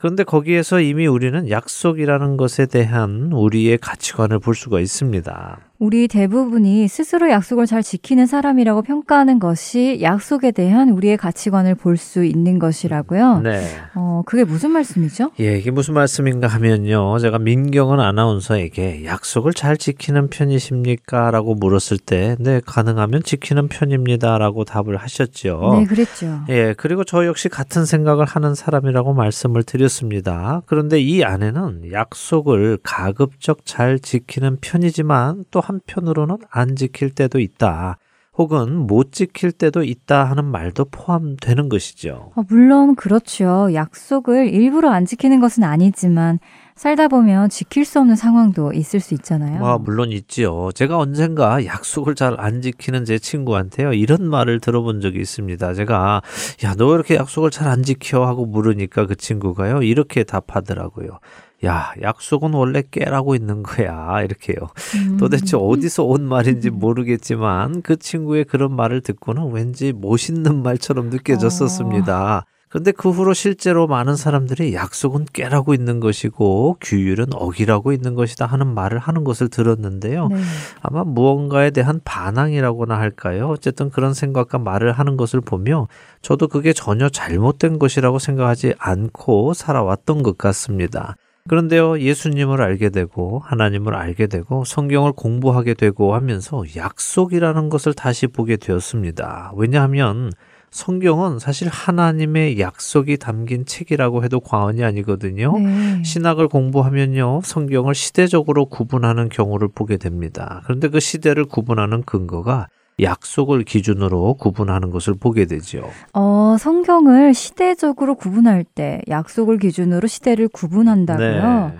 그런데 0.00 0.24
거기에서 0.24 0.80
이미 0.80 1.06
우리는 1.06 1.50
약속이라는 1.50 2.38
것에 2.38 2.64
대한 2.64 3.30
우리의 3.32 3.76
가치관을 3.76 4.38
볼 4.38 4.54
수가 4.54 4.80
있습니다. 4.80 5.69
우리 5.80 6.08
대부분이 6.08 6.88
스스로 6.88 7.30
약속을 7.30 7.64
잘 7.64 7.82
지키는 7.82 8.26
사람이라고 8.26 8.82
평가하는 8.82 9.38
것이 9.38 10.00
약속에 10.02 10.50
대한 10.50 10.90
우리의 10.90 11.16
가치관을 11.16 11.74
볼 11.74 11.96
수 11.96 12.22
있는 12.24 12.58
것이라고요. 12.58 13.40
네. 13.40 13.62
어, 13.94 14.22
그게 14.26 14.44
무슨 14.44 14.70
말씀이죠? 14.72 15.32
예, 15.40 15.58
이게 15.58 15.70
무슨 15.70 15.94
말씀인가 15.94 16.48
하면요. 16.48 17.18
제가 17.18 17.38
민경은 17.38 17.98
아나운서에게 18.00 19.04
약속을 19.04 19.52
잘 19.54 19.76
지키는 19.76 20.28
편이십니까? 20.28 21.30
라고 21.30 21.54
물었을 21.54 21.98
때, 21.98 22.36
네, 22.38 22.60
가능하면 22.64 23.22
지키는 23.22 23.68
편입니다. 23.68 24.36
라고 24.38 24.64
답을 24.64 24.96
하셨죠. 24.98 25.76
네, 25.78 25.84
그랬죠. 25.86 26.40
예, 26.50 26.74
그리고 26.76 27.04
저 27.04 27.24
역시 27.26 27.48
같은 27.48 27.84
생각을 27.86 28.26
하는 28.26 28.54
사람이라고 28.54 29.12
말씀을 29.14 29.62
드렸습니다. 29.62 30.62
그런데 30.66 31.00
이 31.00 31.22
안에는 31.24 31.92
약속을 31.92 32.78
가급적 32.82 33.64
잘 33.64 33.98
지키는 33.98 34.58
편이지만 34.60 35.44
또 35.50 35.60
한편으로는 35.70 36.38
안 36.50 36.74
지킬 36.76 37.10
때도 37.14 37.38
있다. 37.38 37.96
혹은 38.38 38.74
못 38.86 39.12
지킬 39.12 39.52
때도 39.52 39.82
있다 39.82 40.24
하는 40.24 40.44
말도 40.46 40.86
포함되는 40.90 41.68
것이죠. 41.68 42.32
어, 42.34 42.42
물론 42.48 42.94
그렇죠. 42.94 43.68
약속을 43.74 44.48
일부러 44.48 44.90
안 44.90 45.04
지키는 45.04 45.40
것은 45.40 45.62
아니지만 45.64 46.38
살다 46.74 47.08
보면 47.08 47.50
지킬 47.50 47.84
수 47.84 47.98
없는 48.00 48.16
상황도 48.16 48.72
있을 48.72 49.00
수 49.00 49.12
있잖아요. 49.14 49.62
아, 49.66 49.76
물론 49.78 50.10
있지요. 50.12 50.70
제가 50.74 50.96
언젠가 50.96 51.66
약속을 51.66 52.14
잘 52.14 52.36
안 52.38 52.62
지키는 52.62 53.04
제 53.04 53.18
친구한테요. 53.18 53.92
이런 53.92 54.26
말을 54.30 54.60
들어본 54.60 55.00
적이 55.02 55.20
있습니다. 55.20 55.74
제가 55.74 56.22
야, 56.64 56.74
너 56.78 56.94
이렇게 56.94 57.16
약속을 57.16 57.50
잘 57.50 57.68
안 57.68 57.82
지켜 57.82 58.24
하고 58.26 58.46
물으니까 58.46 59.06
그 59.06 59.16
친구가요. 59.16 59.82
이렇게 59.82 60.24
답하더라고요. 60.24 61.18
야, 61.64 61.92
약속은 62.00 62.54
원래 62.54 62.82
깨라고 62.90 63.34
있는 63.34 63.62
거야. 63.62 64.22
이렇게요. 64.22 64.56
음. 64.96 65.16
도대체 65.18 65.56
어디서 65.56 66.04
온 66.04 66.24
말인지 66.24 66.70
모르겠지만 66.70 67.82
그 67.82 67.96
친구의 67.96 68.44
그런 68.44 68.74
말을 68.74 69.02
듣고는 69.02 69.52
왠지 69.52 69.92
멋있는 69.92 70.62
말처럼 70.62 71.10
느껴졌었습니다. 71.10 72.38
어. 72.38 72.50
그런데 72.70 72.92
그 72.92 73.10
후로 73.10 73.34
실제로 73.34 73.88
많은 73.88 74.14
사람들이 74.14 74.74
약속은 74.74 75.26
깨라고 75.32 75.74
있는 75.74 75.98
것이고 75.98 76.76
규율은 76.80 77.34
어기라고 77.34 77.92
있는 77.92 78.14
것이다 78.14 78.46
하는 78.46 78.68
말을 78.68 79.00
하는 79.00 79.24
것을 79.24 79.48
들었는데요. 79.48 80.28
네. 80.28 80.36
아마 80.80 81.02
무언가에 81.02 81.72
대한 81.72 82.00
반항이라고나 82.04 82.96
할까요? 82.96 83.48
어쨌든 83.48 83.90
그런 83.90 84.14
생각과 84.14 84.58
말을 84.58 84.92
하는 84.92 85.16
것을 85.16 85.40
보며 85.40 85.88
저도 86.22 86.46
그게 86.46 86.72
전혀 86.72 87.08
잘못된 87.08 87.80
것이라고 87.80 88.20
생각하지 88.20 88.74
않고 88.78 89.52
살아왔던 89.52 90.22
것 90.22 90.38
같습니다. 90.38 91.16
그런데요, 91.50 91.98
예수님을 91.98 92.62
알게 92.62 92.90
되고, 92.90 93.40
하나님을 93.40 93.96
알게 93.96 94.28
되고, 94.28 94.64
성경을 94.64 95.10
공부하게 95.10 95.74
되고 95.74 96.14
하면서 96.14 96.62
약속이라는 96.76 97.70
것을 97.70 97.92
다시 97.92 98.28
보게 98.28 98.56
되었습니다. 98.56 99.54
왜냐하면 99.56 100.30
성경은 100.70 101.40
사실 101.40 101.66
하나님의 101.66 102.60
약속이 102.60 103.16
담긴 103.16 103.64
책이라고 103.66 104.22
해도 104.22 104.38
과언이 104.38 104.84
아니거든요. 104.84 105.58
네. 105.58 106.04
신학을 106.04 106.46
공부하면요, 106.46 107.40
성경을 107.42 107.96
시대적으로 107.96 108.66
구분하는 108.66 109.28
경우를 109.28 109.70
보게 109.74 109.96
됩니다. 109.96 110.62
그런데 110.66 110.86
그 110.86 111.00
시대를 111.00 111.46
구분하는 111.46 112.04
근거가 112.04 112.68
약속을 113.02 113.64
기준으로 113.64 114.34
구분하는 114.34 114.90
것을 114.90 115.14
보게 115.14 115.46
되죠. 115.46 115.90
어, 116.12 116.56
성경을 116.58 117.34
시대적으로 117.34 118.14
구분할 118.14 118.64
때 118.64 119.02
약속을 119.08 119.58
기준으로 119.58 120.06
시대를 120.08 120.48
구분한다고요? 120.48 121.72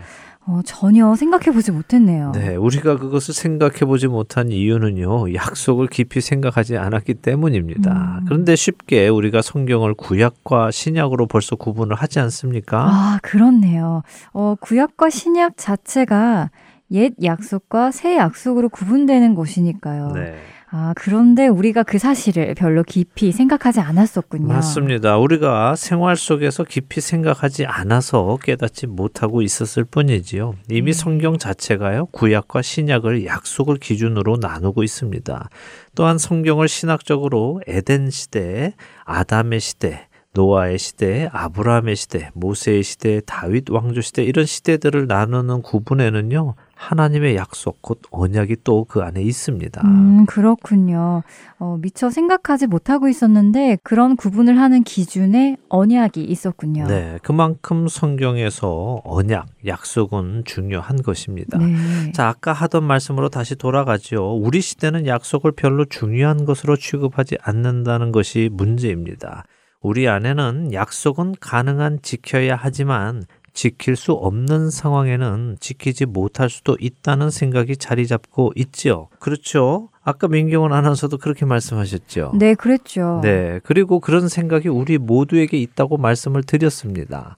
어, 0.46 0.60
전혀 0.64 1.14
생각해 1.14 1.52
보지 1.52 1.70
못했네요. 1.70 2.32
네, 2.32 2.56
우리가 2.56 2.96
그것을 2.96 3.34
생각해 3.34 3.80
보지 3.80 4.08
못한 4.08 4.50
이유는요, 4.50 5.34
약속을 5.34 5.86
깊이 5.86 6.20
생각하지 6.20 6.76
않았기 6.76 7.14
때문입니다. 7.14 8.18
음. 8.20 8.24
그런데 8.26 8.56
쉽게 8.56 9.08
우리가 9.08 9.42
성경을 9.42 9.94
구약과 9.94 10.70
신약으로 10.72 11.26
벌써 11.26 11.54
구분을 11.56 11.94
하지 11.94 12.18
않습니까? 12.20 12.80
아, 12.80 13.18
그렇네요. 13.22 14.02
어, 14.32 14.56
구약과 14.60 15.10
신약 15.10 15.52
자체가 15.56 16.50
옛 16.92 17.12
약속과 17.22 17.92
새 17.92 18.16
약속으로 18.16 18.70
구분되는 18.70 19.34
곳이니까요. 19.34 20.12
네. 20.14 20.34
아, 20.72 20.92
그런데 20.94 21.48
우리가 21.48 21.82
그 21.82 21.98
사실을 21.98 22.54
별로 22.54 22.84
깊이 22.84 23.32
생각하지 23.32 23.80
않았었군요. 23.80 24.46
맞습니다. 24.46 25.18
우리가 25.18 25.74
생활 25.74 26.16
속에서 26.16 26.62
깊이 26.62 27.00
생각하지 27.00 27.66
않아서 27.66 28.38
깨닫지 28.40 28.86
못하고 28.86 29.42
있었을 29.42 29.84
뿐이지요. 29.84 30.54
이미 30.70 30.90
음. 30.90 30.92
성경 30.92 31.38
자체가요, 31.38 32.06
구약과 32.06 32.62
신약을 32.62 33.26
약속을 33.26 33.78
기준으로 33.78 34.36
나누고 34.40 34.84
있습니다. 34.84 35.48
또한 35.96 36.18
성경을 36.18 36.68
신학적으로 36.68 37.60
에덴 37.66 38.10
시대, 38.10 38.74
아담의 39.04 39.58
시대, 39.58 40.06
노아의 40.34 40.78
시대, 40.78 41.28
아브라함의 41.32 41.96
시대, 41.96 42.30
모세의 42.34 42.84
시대, 42.84 43.20
다윗 43.26 43.68
왕조 43.70 44.00
시대 44.00 44.22
이런 44.22 44.46
시대들을 44.46 45.08
나누는 45.08 45.62
구분에는요. 45.62 46.54
하나님의 46.80 47.36
약속 47.36 47.80
곧 47.82 48.00
언약이 48.10 48.56
또 48.64 48.80
그 48.90 49.02
안에 49.02 49.22
있습니다. 49.22 49.82
음, 49.84 50.26
그렇군요. 50.26 51.22
어, 51.58 51.78
미처 51.80 52.10
생각하지 52.10 52.66
못하고 52.66 53.08
있었는데 53.08 53.78
그런 53.82 54.16
구분을 54.16 54.58
하는 54.58 54.82
기준에 54.82 55.56
언약이 55.68 56.24
있었군요. 56.24 56.86
네, 56.86 57.18
그만큼 57.22 57.86
성경에서 57.86 59.02
언약, 59.04 59.46
약속은 59.66 60.42
중요한 60.44 61.02
것입니다. 61.02 61.58
네. 61.58 62.12
자, 62.12 62.28
아까 62.28 62.52
하던 62.52 62.82
말씀으로 62.84 63.28
다시 63.28 63.54
돌아가죠. 63.54 64.36
우리 64.36 64.60
시대는 64.60 65.06
약속을 65.06 65.52
별로 65.52 65.84
중요한 65.84 66.44
것으로 66.44 66.76
취급하지 66.76 67.36
않는다는 67.42 68.10
것이 68.10 68.48
문제입니다. 68.52 69.44
우리 69.82 70.08
안에는 70.08 70.72
약속은 70.74 71.36
가능한 71.40 72.00
지켜야 72.02 72.54
하지만 72.54 73.22
지킬 73.52 73.96
수 73.96 74.12
없는 74.12 74.70
상황에는 74.70 75.56
지키지 75.60 76.06
못할 76.06 76.50
수도 76.50 76.76
있다는 76.80 77.30
생각이 77.30 77.76
자리 77.76 78.06
잡고 78.06 78.52
있지요. 78.56 79.08
그렇죠. 79.18 79.88
아까 80.02 80.28
민경원 80.28 80.72
아나운서도 80.72 81.18
그렇게 81.18 81.44
말씀하셨죠. 81.44 82.32
네, 82.34 82.54
그랬죠. 82.54 83.20
네. 83.22 83.60
그리고 83.64 84.00
그런 84.00 84.28
생각이 84.28 84.68
우리 84.68 84.96
모두에게 84.96 85.58
있다고 85.58 85.98
말씀을 85.98 86.42
드렸습니다. 86.42 87.36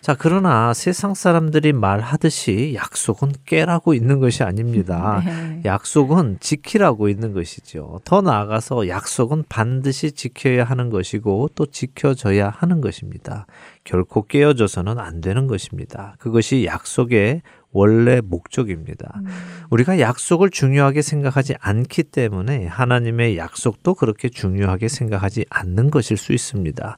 자, 0.00 0.14
그러나 0.16 0.72
세상 0.74 1.14
사람들이 1.14 1.72
말하듯이 1.72 2.74
약속은 2.76 3.32
깨라고 3.46 3.94
있는 3.94 4.20
것이 4.20 4.44
아닙니다. 4.44 5.22
네. 5.26 5.62
약속은 5.64 6.38
지키라고 6.38 7.08
있는 7.08 7.32
것이죠. 7.32 8.00
더 8.04 8.20
나아가서 8.20 8.86
약속은 8.86 9.44
반드시 9.48 10.12
지켜야 10.12 10.62
하는 10.62 10.90
것이고 10.90 11.50
또 11.56 11.66
지켜져야 11.66 12.48
하는 12.48 12.80
것입니다. 12.80 13.46
결코 13.82 14.24
깨어져서는 14.26 15.00
안 15.00 15.20
되는 15.20 15.48
것입니다. 15.48 16.14
그것이 16.18 16.64
약속의 16.64 17.42
원래 17.74 18.22
목적입니다. 18.22 19.12
음. 19.16 19.26
우리가 19.68 19.98
약속을 19.98 20.48
중요하게 20.48 21.02
생각하지 21.02 21.56
않기 21.60 22.04
때문에 22.04 22.66
하나님의 22.66 23.36
약속도 23.36 23.94
그렇게 23.94 24.30
중요하게 24.30 24.88
생각하지 24.88 25.44
않는 25.50 25.90
것일 25.90 26.16
수 26.16 26.32
있습니다. 26.32 26.96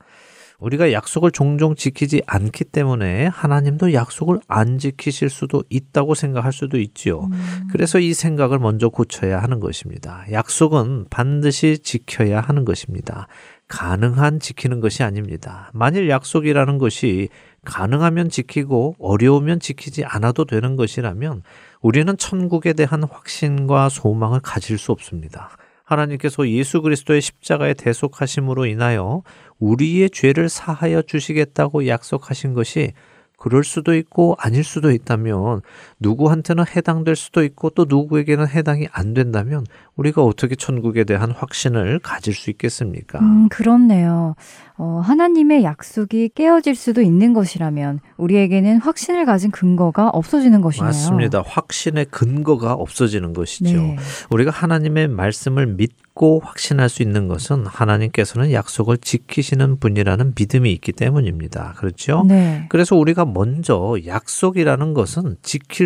우리가 0.59 0.93
약속을 0.93 1.33
종종 1.33 1.75
지키지 1.75 2.23
않기 2.27 2.65
때문에 2.65 3.27
하나님도 3.27 3.93
약속을 3.93 4.41
안 4.49 4.79
지키실 4.79 5.29
수도 5.29 5.65
있다고 5.69 6.15
생각할 6.15 6.53
수도 6.53 6.79
있지요. 6.79 7.25
음. 7.25 7.69
그래서 7.73 7.99
이 7.99 8.15
생각을 8.15 8.59
먼저 8.59 8.89
고쳐야 8.89 9.43
하는 9.43 9.61
것입니다. 9.61 10.25
약속은 10.31 11.07
반드시 11.11 11.79
지켜야 11.79 12.41
하는 12.41 12.65
것입니다. 12.65 13.29
가능한 13.69 14.41
지키는 14.41 14.81
것이 14.81 15.03
아닙니다. 15.03 15.71
만일 15.75 16.09
약속이라는 16.09 16.79
것이 16.79 17.29
가능하면 17.67 18.31
지키고 18.31 18.97
어려우면 18.99 19.61
지키지 19.61 20.05
않아도 20.05 20.47
되는 20.47 20.77
것이라면 20.77 21.43
우리는 21.83 22.17
천국에 22.17 22.73
대한 22.73 23.03
확신과 23.05 23.91
소망을 23.91 24.41
가질 24.41 24.79
수 24.79 24.93
없습니다. 24.93 25.51
하나님께서 25.85 26.49
예수 26.49 26.83
그리스도의 26.83 27.21
십자가의 27.21 27.75
대속하심으로 27.75 28.67
인하여 28.67 29.23
우리의 29.59 30.11
죄를 30.11 30.49
사하여 30.49 31.03
주시겠다고 31.03 31.87
약속하신 31.87 32.55
것이 32.55 32.93
그럴 33.37 33.65
수도 33.65 33.95
있고 33.95 34.35
아닐 34.39 34.65
수도 34.65 34.91
있다면 34.91 35.61
누구한테는 36.01 36.65
해당될 36.75 37.17
수도 37.17 37.43
있고 37.43 37.71
또 37.71 37.87
누구에게는 37.89 38.49
해당이 38.49 38.89
안 38.93 39.15
된다면 39.15 39.65
우리가 39.97 40.23
어떻게 40.23 40.55
천국에 40.55 41.05
대한 41.05 41.31
확신을 41.31 42.01
가질 42.01 42.35
수 42.35 42.51
있겠습니까? 42.51 43.19
음, 43.21 43.49
그렇네요. 43.49 44.35
어, 44.79 45.01
하나님의 45.03 45.65
약속이 45.65 46.33
깨어질 46.35 46.75
수도 46.75 47.01
있는 47.01 47.33
것이라면 47.33 48.01
우리에게는 48.19 48.79
확신을 48.79 49.25
가진 49.25 49.51
근거가 49.51 50.11
없어지는 50.11 50.61
것이네요. 50.61 50.89
맞습니다. 50.89 51.43
확신의 51.47 52.07
근거가 52.11 52.75
없어지는 52.75 53.33
것이죠. 53.33 53.79
네. 53.79 53.97
우리가 54.31 54.51
하나님의 54.51 55.09
말씀을 55.09 55.67
믿고 55.67 56.41
확신할 56.45 56.91
수 56.91 57.03
있는 57.03 57.27
것은 57.27 57.65
하나님께서는 57.67 58.53
약속을 58.53 58.99
지키시는 58.99 59.79
분이라는 59.79 60.35
믿음이 60.39 60.71
있기 60.73 60.93
때문입니다. 60.93 61.73
그렇죠? 61.79 62.25
네. 62.29 62.67
그래서 62.69 62.97
우리가 62.97 63.25
먼저 63.25 63.97
약속이라는 64.05 64.93
것은 64.93 65.37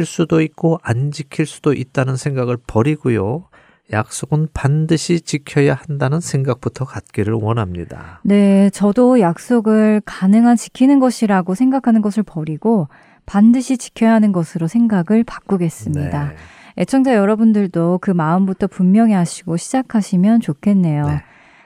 지킬 0.00 0.06
수도 0.06 0.40
있고 0.40 0.78
안 0.82 1.10
지킬 1.10 1.44
수도 1.44 1.74
있다는 1.74 2.16
생각을 2.16 2.56
버리고요. 2.66 3.44
약속은 3.92 4.48
반드시 4.54 5.20
지켜야 5.20 5.74
한다는 5.74 6.20
생각부터 6.20 6.84
갖기를 6.86 7.34
원합니다. 7.34 8.20
네, 8.22 8.70
저도 8.70 9.20
약속을 9.20 10.00
가능한 10.04 10.56
지키는 10.56 11.00
것이라고 11.00 11.54
생각하는 11.54 12.00
것을 12.00 12.22
버리고 12.22 12.88
반드시 13.26 13.76
지켜야 13.76 14.14
하는 14.14 14.32
것으로 14.32 14.68
생각을 14.68 15.24
바꾸겠습니다. 15.24 16.28
네. 16.28 16.34
애청자 16.78 17.14
여러분들도 17.14 17.98
그 18.00 18.10
마음부터 18.10 18.68
분명히 18.68 19.12
하시고 19.12 19.56
시작하시면 19.56 20.40
좋겠네요. 20.40 21.06
네. 21.06 21.22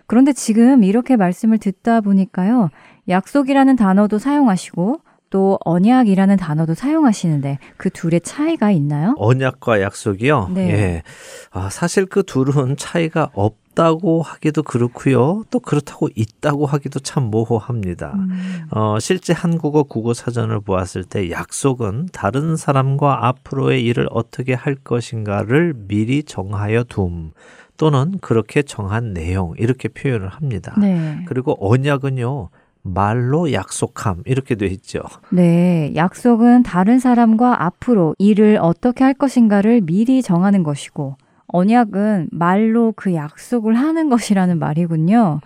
그런데 0.07 0.33
지금 0.33 0.83
이렇게 0.83 1.17
말씀을 1.17 1.59
듣다 1.59 2.01
보니까요. 2.01 2.71
약속이라는 3.09 3.77
단어도 3.77 4.19
사용하시고 4.19 5.01
또 5.35 5.59
언약이라는 5.65 6.37
단어도 6.37 6.75
사용하시는데 6.75 7.59
그 7.77 7.91
둘의 7.91 8.21
차이가 8.21 8.71
있나요? 8.71 9.17
언약과 9.19 9.81
약속이요. 9.81 10.51
네. 10.55 10.71
예. 10.71 11.03
아, 11.51 11.69
사실 11.71 12.07
그 12.07 12.23
둘은 12.23 12.77
차이가 12.77 13.31
없 13.35 13.57
다고 13.75 14.23
하기도 14.23 14.63
그렇고요. 14.63 15.43
또 15.51 15.59
그렇다고 15.59 16.09
있다고 16.15 16.67
하기도 16.67 17.01
참 17.01 17.25
모호합니다. 17.25 18.13
음, 18.15 18.69
어, 18.71 19.01
실제 19.01 19.33
한국어 19.33 19.83
국어 19.83 20.15
사전을 20.15 20.61
보았을 20.61 21.03
때 21.03 21.29
약속은 21.33 22.11
다른 22.13 22.55
사람과 22.55 23.27
앞으로의 23.27 23.85
일을 23.85 24.07
어떻게 24.13 24.55
할 24.55 24.77
것인가를 24.77 25.75
미리 25.89 26.23
정하여 26.23 26.85
둠 26.85 27.33
또는 27.77 28.21
그렇게 28.21 28.63
정한 28.63 29.13
내용 29.13 29.55
이렇게 29.59 29.89
표현을 29.89 30.29
합니다. 30.29 30.77
네. 30.79 31.25
그리고 31.27 31.57
언약은요. 31.59 32.51
말로 32.85 33.53
약속함 33.53 34.23
이렇게 34.27 34.55
돼 34.55 34.67
있죠. 34.67 35.01
네, 35.31 35.93
약속은 35.97 36.63
다른 36.63 36.99
사람과 36.99 37.65
앞으로 37.65 38.15
일을 38.19 38.59
어떻게 38.61 39.03
할 39.03 39.15
것인가를 39.15 39.81
미리 39.81 40.23
정하는 40.23 40.63
것이고, 40.63 41.17
언약은 41.49 42.29
말로 42.31 42.93
그 42.95 43.15
약속을 43.15 43.75
하는 43.75 44.09
것이라는 44.09 44.59
말이군요. 44.59 45.41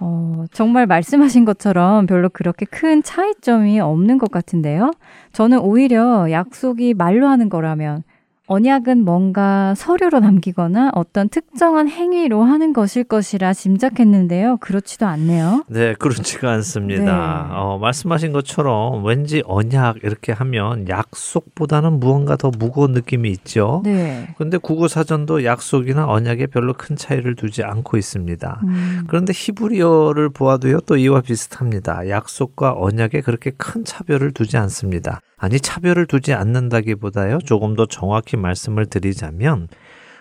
어, 0.00 0.44
정말 0.52 0.86
말씀하신 0.86 1.44
것처럼 1.44 2.06
별로 2.06 2.28
그렇게 2.28 2.66
큰 2.66 3.02
차이점이 3.02 3.78
없는 3.80 4.18
것 4.18 4.30
같은데요. 4.30 4.90
저는 5.32 5.60
오히려 5.60 6.30
약속이 6.30 6.94
말로 6.94 7.28
하는 7.28 7.48
거라면 7.48 8.02
언약은 8.46 9.04
뭔가 9.04 9.74
서류로 9.74 10.20
남기거나 10.20 10.90
어떤 10.94 11.30
특정한 11.30 11.88
행위로 11.88 12.42
하는 12.42 12.74
것일 12.74 13.04
것이라 13.04 13.54
짐작했는데요. 13.54 14.58
그렇지도 14.58 15.06
않네요. 15.06 15.64
네, 15.68 15.94
그렇지가 15.94 16.52
않습니다. 16.52 17.46
네. 17.48 17.54
어, 17.54 17.78
말씀하신 17.78 18.32
것처럼 18.32 19.02
왠지 19.04 19.42
언약 19.46 20.04
이렇게 20.04 20.32
하면 20.32 20.88
약속보다는 20.88 21.98
무언가 22.00 22.36
더 22.36 22.50
무거운 22.50 22.92
느낌이 22.92 23.30
있죠. 23.30 23.80
네. 23.82 24.28
근데 24.36 24.58
국어 24.58 24.88
사전도 24.88 25.44
약속이나 25.44 26.06
언약에 26.06 26.46
별로 26.48 26.74
큰 26.74 26.96
차이를 26.96 27.36
두지 27.36 27.62
않고 27.62 27.96
있습니다. 27.96 28.60
음, 28.64 29.04
그런데 29.08 29.32
히브리어를 29.34 30.28
보아도요, 30.28 30.80
또 30.80 30.98
이와 30.98 31.22
비슷합니다. 31.22 32.10
약속과 32.10 32.74
언약에 32.76 33.22
그렇게 33.22 33.52
큰 33.56 33.84
차별을 33.84 34.32
두지 34.32 34.58
않습니다. 34.58 35.20
아니, 35.36 35.60
차별을 35.60 36.06
두지 36.06 36.32
않는다기보다요, 36.32 37.38
조금 37.40 37.74
더 37.74 37.86
정확히 37.86 38.33
말씀을 38.36 38.86
드리자면, 38.86 39.68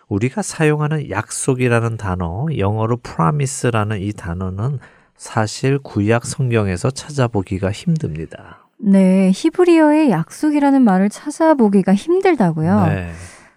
우리가 0.10 0.42
사용하는 0.42 1.10
약속이라는 1.10 1.98
단어, 1.98 2.46
영어로 2.58 2.98
promise라는 2.98 4.02
이 4.02 4.12
단어는 4.14 4.80
사실 5.16 5.80
구약 5.80 6.26
성경에서 6.26 6.92
찾아보기가 6.92 7.72
힘듭니다. 7.72 8.68
네, 8.78 9.32
히브리어의 9.34 10.10
약속이라는 10.10 10.82
말을 10.82 11.10
찾아보기가 11.10 11.94
힘들다고요. 11.96 12.86
네. 12.88 13.12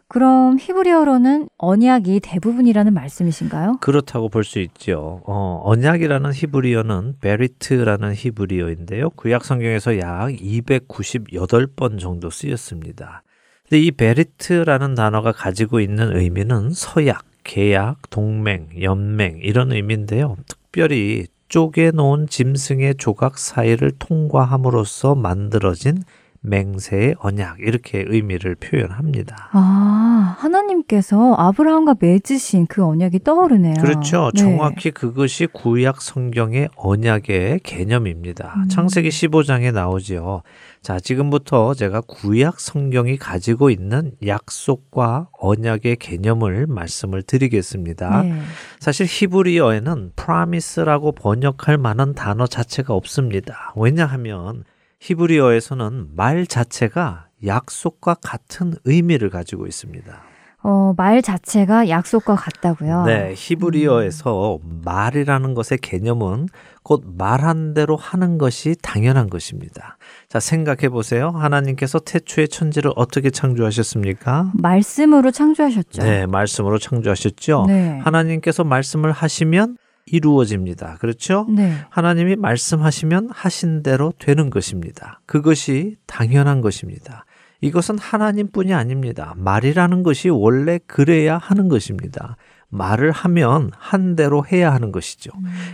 그럼 0.09 0.57
히브리어로는 0.61 1.49
언약이 1.59 2.21
대부분이라는 2.21 2.95
말씀이신가요? 2.95 3.79
그렇다고 3.81 4.29
볼 4.29 4.45
수 4.45 4.61
있죠. 4.61 5.21
어, 5.27 5.61
언약이라는 5.65 6.33
히브리어는 6.33 7.17
ברית라는 7.21 8.15
히브리어인데요. 8.15 9.11
구약 9.11 9.45
성경에서 9.45 9.99
약 9.99 10.29
298번 10.31 11.99
정도 11.99 12.31
쓰였습니다. 12.31 13.23
근데 13.69 13.81
이 13.81 13.91
ברית라는 13.91 14.95
단어가 14.95 15.33
가지고 15.33 15.81
있는 15.81 16.17
의미는 16.17 16.71
서약, 16.71 17.25
계약, 17.43 18.11
동맹, 18.11 18.69
연맹 18.81 19.41
이런 19.43 19.73
의미인데요. 19.73 20.37
특별히 20.47 21.27
쪼개 21.49 21.91
놓은 21.91 22.29
짐승의 22.29 22.95
조각 22.97 23.39
사이를 23.39 23.93
통과함으로써 23.99 25.17
만들어진 25.17 26.03
맹세의 26.47 27.17
언약 27.19 27.59
이렇게 27.61 28.05
의미를 28.07 28.55
표현합니다. 28.55 29.51
아, 29.53 30.37
하나님께서 30.39 31.35
아브라함과 31.35 31.97
맺으신 32.01 32.67
그 32.69 32.85
언약이 32.85 33.25
떠오르네요. 33.25 33.75
그렇죠. 33.81 34.31
네. 34.35 34.43
정확히 34.43 34.91
그것이 34.93 35.47
구약 35.47 36.01
성경의 36.01 36.69
언약의 36.77 37.61
개념입니다. 37.65 38.55
음. 38.57 38.69
창세기 38.69 39.09
15장에 39.09 39.73
나오지요. 39.73 40.43
자, 40.87 41.01
지금부터 41.01 41.75
제가 41.75 42.01
구약 42.03 42.61
성경이 42.61 43.17
가지고 43.17 43.71
있는 43.71 44.13
약속과 44.25 45.31
언약의 45.33 45.97
개념을 45.97 46.69
말씀을 46.69 47.25
드리겠습니다. 47.25 48.23
네. 48.23 48.41
사실 48.79 49.05
히브리어에는 49.09 50.13
promise라고 50.15 51.11
번역할 51.11 51.77
만한 51.77 52.15
단어 52.15 52.47
자체가 52.47 52.95
없습니다. 52.95 53.73
왜냐하면 53.75 54.63
히브리어에서는 55.01 56.11
말 56.15 56.47
자체가 56.47 57.31
약속과 57.45 58.19
같은 58.23 58.75
의미를 58.85 59.29
가지고 59.29 59.67
있습니다. 59.67 60.23
어, 60.69 60.95
말 60.97 61.23
자체가 61.23 61.89
약속과 61.89 62.35
같다고요. 62.35 63.05
네, 63.05 63.35
히브리어에서 63.37 64.59
말이라는 64.85 65.55
것의 65.55 65.79
개념은 65.81 66.49
곧 66.83 67.05
말한 67.17 67.73
대로 67.73 67.95
하는 67.95 68.37
것이 68.37 68.75
당연한 68.83 69.31
것입니다. 69.31 69.97
자, 70.29 70.41
생각해 70.41 70.89
보세요. 70.89 71.31
하나님께서 71.31 72.01
태초의 72.01 72.49
천지를 72.49 72.91
어떻게 72.97 73.31
창조하셨습니까? 73.31 74.55
말씀으로 74.55 75.31
창조하셨죠. 75.31 76.03
네, 76.03 76.27
말씀으로 76.27 76.79
창조하셨죠. 76.79 77.67
네. 77.69 78.01
하나님께서 78.03 78.65
말씀을 78.65 79.13
하시면 79.13 79.77
이루어집니다. 80.07 80.97
그렇죠? 80.99 81.47
네. 81.49 81.75
하나님이 81.91 82.35
말씀하시면 82.35 83.29
하신 83.33 83.85
대로 83.85 84.13
되는 84.19 84.51
것입니다. 84.51 85.21
그것이 85.27 85.97
당연한 86.07 86.61
것입니다. 86.61 87.25
이것은 87.67 87.99
하나님뿐이 87.99 88.73
아닙니다. 88.73 89.35
말이라는 89.37 90.05
것이 90.05 90.29
원래 90.29 90.79
그래야 90.87 91.37
하는 91.37 91.69
것입니다. 91.69 92.37
말을 92.69 93.11
하면 93.11 93.71
한 93.77 94.15
대로 94.15 94.45
해야 94.47 94.73
하는 94.73 94.93
것이죠. 94.93 95.33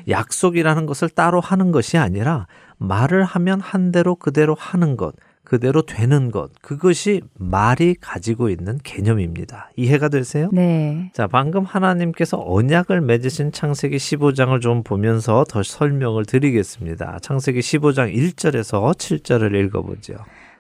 약속이라는 0.09 0.87
것을 0.87 1.11
따로 1.11 1.41
하는 1.41 1.71
것이 1.71 1.99
아니라 1.99 2.47
말을 2.79 3.25
하면 3.25 3.61
한 3.61 3.93
대로 3.93 4.15
그대로 4.15 4.55
하는 4.59 4.97
것, 4.97 5.15
그대로 5.45 5.83
되는 5.83 6.31
것, 6.31 6.51
그것이 6.63 7.21
말이 7.35 7.95
가지고 8.01 8.49
있는 8.49 8.79
개념입니다. 8.83 9.71
이해가 9.77 10.09
되세요? 10.09 10.49
네. 10.53 11.11
자, 11.13 11.27
방금 11.27 11.65
하나님께서 11.65 12.43
언약을 12.43 13.03
맺으신 13.03 13.53
창세기 13.53 13.97
15장을 13.97 14.59
좀 14.63 14.83
보면서 14.83 15.45
더 15.49 15.63
설명을 15.63 16.25
드리겠습니다. 16.25 17.19
창세기 17.21 17.61
15장 17.61 18.15
1절에서 18.15 18.97
7절을 18.97 19.55
읽어보죠. 19.67 20.15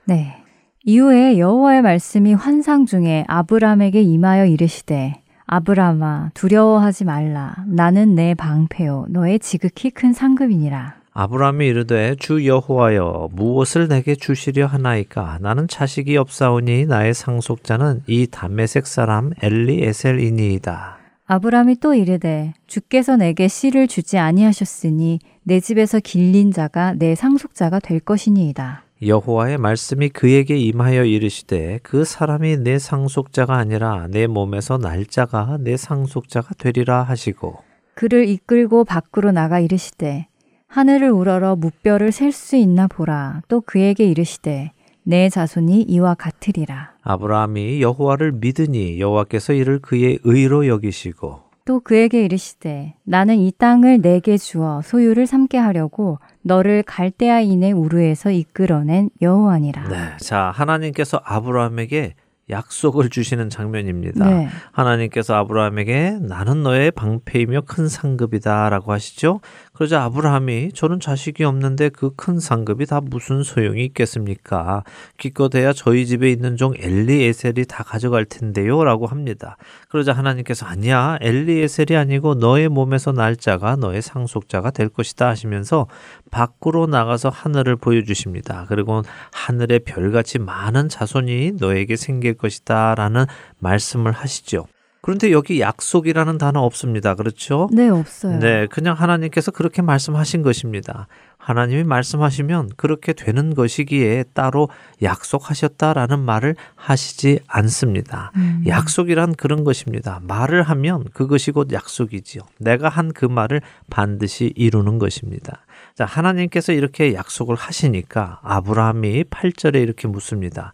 네. 0.04 0.41
이후에 0.84 1.38
여호와의 1.38 1.82
말씀이 1.82 2.34
환상 2.34 2.86
중에 2.86 3.24
아브람에게 3.28 4.02
임하여 4.02 4.46
이르시되 4.46 5.22
아브람아 5.46 6.32
두려워하지 6.34 7.04
말라 7.04 7.54
나는 7.68 8.16
내 8.16 8.34
방패요 8.34 9.06
너의 9.10 9.38
지극히 9.38 9.90
큰 9.90 10.12
상급이니라. 10.12 10.96
아브라함이 11.12 11.66
이르되 11.66 12.16
주 12.18 12.46
여호와여 12.46 13.28
무엇을 13.32 13.86
내게 13.86 14.16
주시려 14.16 14.66
하나이까 14.66 15.38
나는 15.40 15.68
자식이 15.68 16.16
없사오니 16.16 16.86
나의 16.86 17.14
상속자는 17.14 18.02
이 18.08 18.26
담메색 18.28 18.86
사람 18.86 19.30
엘리에셀이니이다. 19.40 20.98
아브람이 21.26 21.76
또 21.76 21.94
이르되 21.94 22.54
주께서 22.66 23.16
내게 23.16 23.46
씨를 23.46 23.86
주지 23.86 24.18
아니하셨으니 24.18 25.20
내 25.44 25.60
집에서 25.60 26.00
길린 26.00 26.50
자가 26.50 26.94
내 26.94 27.14
상속자가 27.14 27.78
될 27.78 28.00
것이니이다. 28.00 28.82
여호와의 29.04 29.58
말씀이 29.58 30.08
그에게 30.10 30.56
임하여 30.56 31.04
이르시되 31.04 31.80
그 31.82 32.04
사람이 32.04 32.58
내 32.58 32.78
상속자가 32.78 33.56
아니라 33.56 34.06
내 34.08 34.26
몸에서 34.28 34.78
날짜가 34.78 35.58
내 35.60 35.76
상속자가 35.76 36.54
되리라 36.54 37.02
하시고 37.02 37.58
그를 37.94 38.28
이끌고 38.28 38.84
밖으로 38.84 39.32
나가 39.32 39.58
이르시되 39.60 40.28
하늘을 40.68 41.10
우러러 41.10 41.54
무뼈를 41.56 42.12
셀 42.12 42.32
수 42.32 42.56
있나 42.56 42.86
보라. 42.86 43.42
또 43.48 43.60
그에게 43.60 44.04
이르시되 44.06 44.72
내 45.02 45.28
자손이 45.28 45.82
이와 45.82 46.14
같으리라. 46.14 46.92
아브라함이 47.02 47.82
여호와를 47.82 48.32
믿으니 48.32 48.98
여호와께서 48.98 49.52
이를 49.52 49.80
그의 49.80 50.18
의로 50.24 50.66
여기시고 50.66 51.40
또 51.64 51.80
그에게 51.80 52.24
이르시되 52.24 52.94
나는 53.04 53.36
이 53.36 53.52
땅을 53.56 54.00
내게 54.02 54.36
주어 54.36 54.82
소유를 54.82 55.26
삼게 55.26 55.58
하려고 55.58 56.18
너를 56.42 56.82
갈대아인의 56.82 57.72
우르에서 57.72 58.30
이끌어낸 58.30 59.10
여호와니라. 59.20 59.88
네. 59.88 59.96
자, 60.18 60.52
하나님께서 60.54 61.20
아브라함에게 61.24 62.14
약속을 62.50 63.08
주시는 63.08 63.50
장면입니다. 63.50 64.28
네. 64.28 64.48
하나님께서 64.72 65.34
아브라함에게 65.34 66.18
나는 66.20 66.62
너의 66.62 66.90
방패이며 66.90 67.62
큰 67.62 67.88
상급이다 67.88 68.68
라고 68.68 68.92
하시죠. 68.92 69.40
그러자 69.82 70.04
아브라함이 70.04 70.70
저는 70.74 71.00
자식이 71.00 71.42
없는데 71.42 71.88
그 71.88 72.12
큰 72.14 72.38
상급이 72.38 72.86
다 72.86 73.00
무슨 73.00 73.42
소용이 73.42 73.84
있겠습니까? 73.86 74.84
기껏해야 75.18 75.72
저희 75.72 76.06
집에 76.06 76.30
있는 76.30 76.56
종 76.56 76.72
엘리에셀이 76.76 77.64
다 77.66 77.82
가져갈 77.82 78.24
텐데요 78.24 78.84
라고 78.84 79.08
합니다. 79.08 79.56
그러자 79.88 80.12
하나님께서 80.12 80.66
아니야 80.66 81.18
엘리에셀이 81.20 81.96
아니고 81.96 82.36
너의 82.36 82.68
몸에서 82.68 83.10
날짜가 83.10 83.74
너의 83.74 84.02
상속자가 84.02 84.70
될 84.70 84.88
것이다 84.88 85.26
하시면서 85.28 85.88
밖으로 86.30 86.86
나가서 86.86 87.30
하늘을 87.30 87.74
보여주십니다. 87.74 88.66
그리고 88.68 89.02
하늘의 89.32 89.80
별같이 89.80 90.38
많은 90.38 90.90
자손이 90.90 91.54
너에게 91.58 91.96
생길 91.96 92.34
것이다 92.34 92.94
라는 92.94 93.24
말씀을 93.58 94.12
하시죠. 94.12 94.66
그런데 95.02 95.30
여기 95.32 95.60
약속이라는 95.60 96.38
단어 96.38 96.60
없습니다. 96.60 97.14
그렇죠? 97.14 97.68
네, 97.72 97.88
없어요. 97.88 98.38
네, 98.38 98.66
그냥 98.68 98.94
하나님께서 98.96 99.50
그렇게 99.50 99.82
말씀하신 99.82 100.42
것입니다. 100.42 101.06
하나님이 101.38 101.82
말씀하시면 101.82 102.70
그렇게 102.76 103.12
되는 103.12 103.52
것이기에 103.54 104.26
따로 104.32 104.68
약속하셨다라는 105.02 106.20
말을 106.20 106.54
하시지 106.76 107.40
않습니다. 107.48 108.30
음. 108.36 108.62
약속이란 108.64 109.34
그런 109.34 109.64
것입니다. 109.64 110.20
말을 110.22 110.62
하면 110.62 111.04
그것이 111.12 111.50
곧 111.50 111.72
약속이지요. 111.72 112.42
내가 112.58 112.88
한 112.88 113.12
그 113.12 113.26
말을 113.26 113.60
반드시 113.90 114.52
이루는 114.56 114.98
것입니다. 114.98 115.64
자, 115.94 116.04
하나님께서 116.04 116.72
이렇게 116.72 117.14
약속을 117.14 117.56
하시니까 117.56 118.40
아브라함이 118.42 119.24
8절에 119.24 119.82
이렇게 119.82 120.08
묻습니다. 120.08 120.72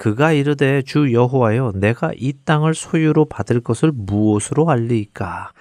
그가 0.00 0.32
이르되 0.32 0.80
주 0.80 1.12
여호와여 1.12 1.72
내가 1.74 2.12
이 2.16 2.32
땅을 2.46 2.72
소유로 2.72 3.26
받을 3.26 3.60
것을 3.60 3.92
무엇으로 3.94 4.70
알리이까 4.70 5.52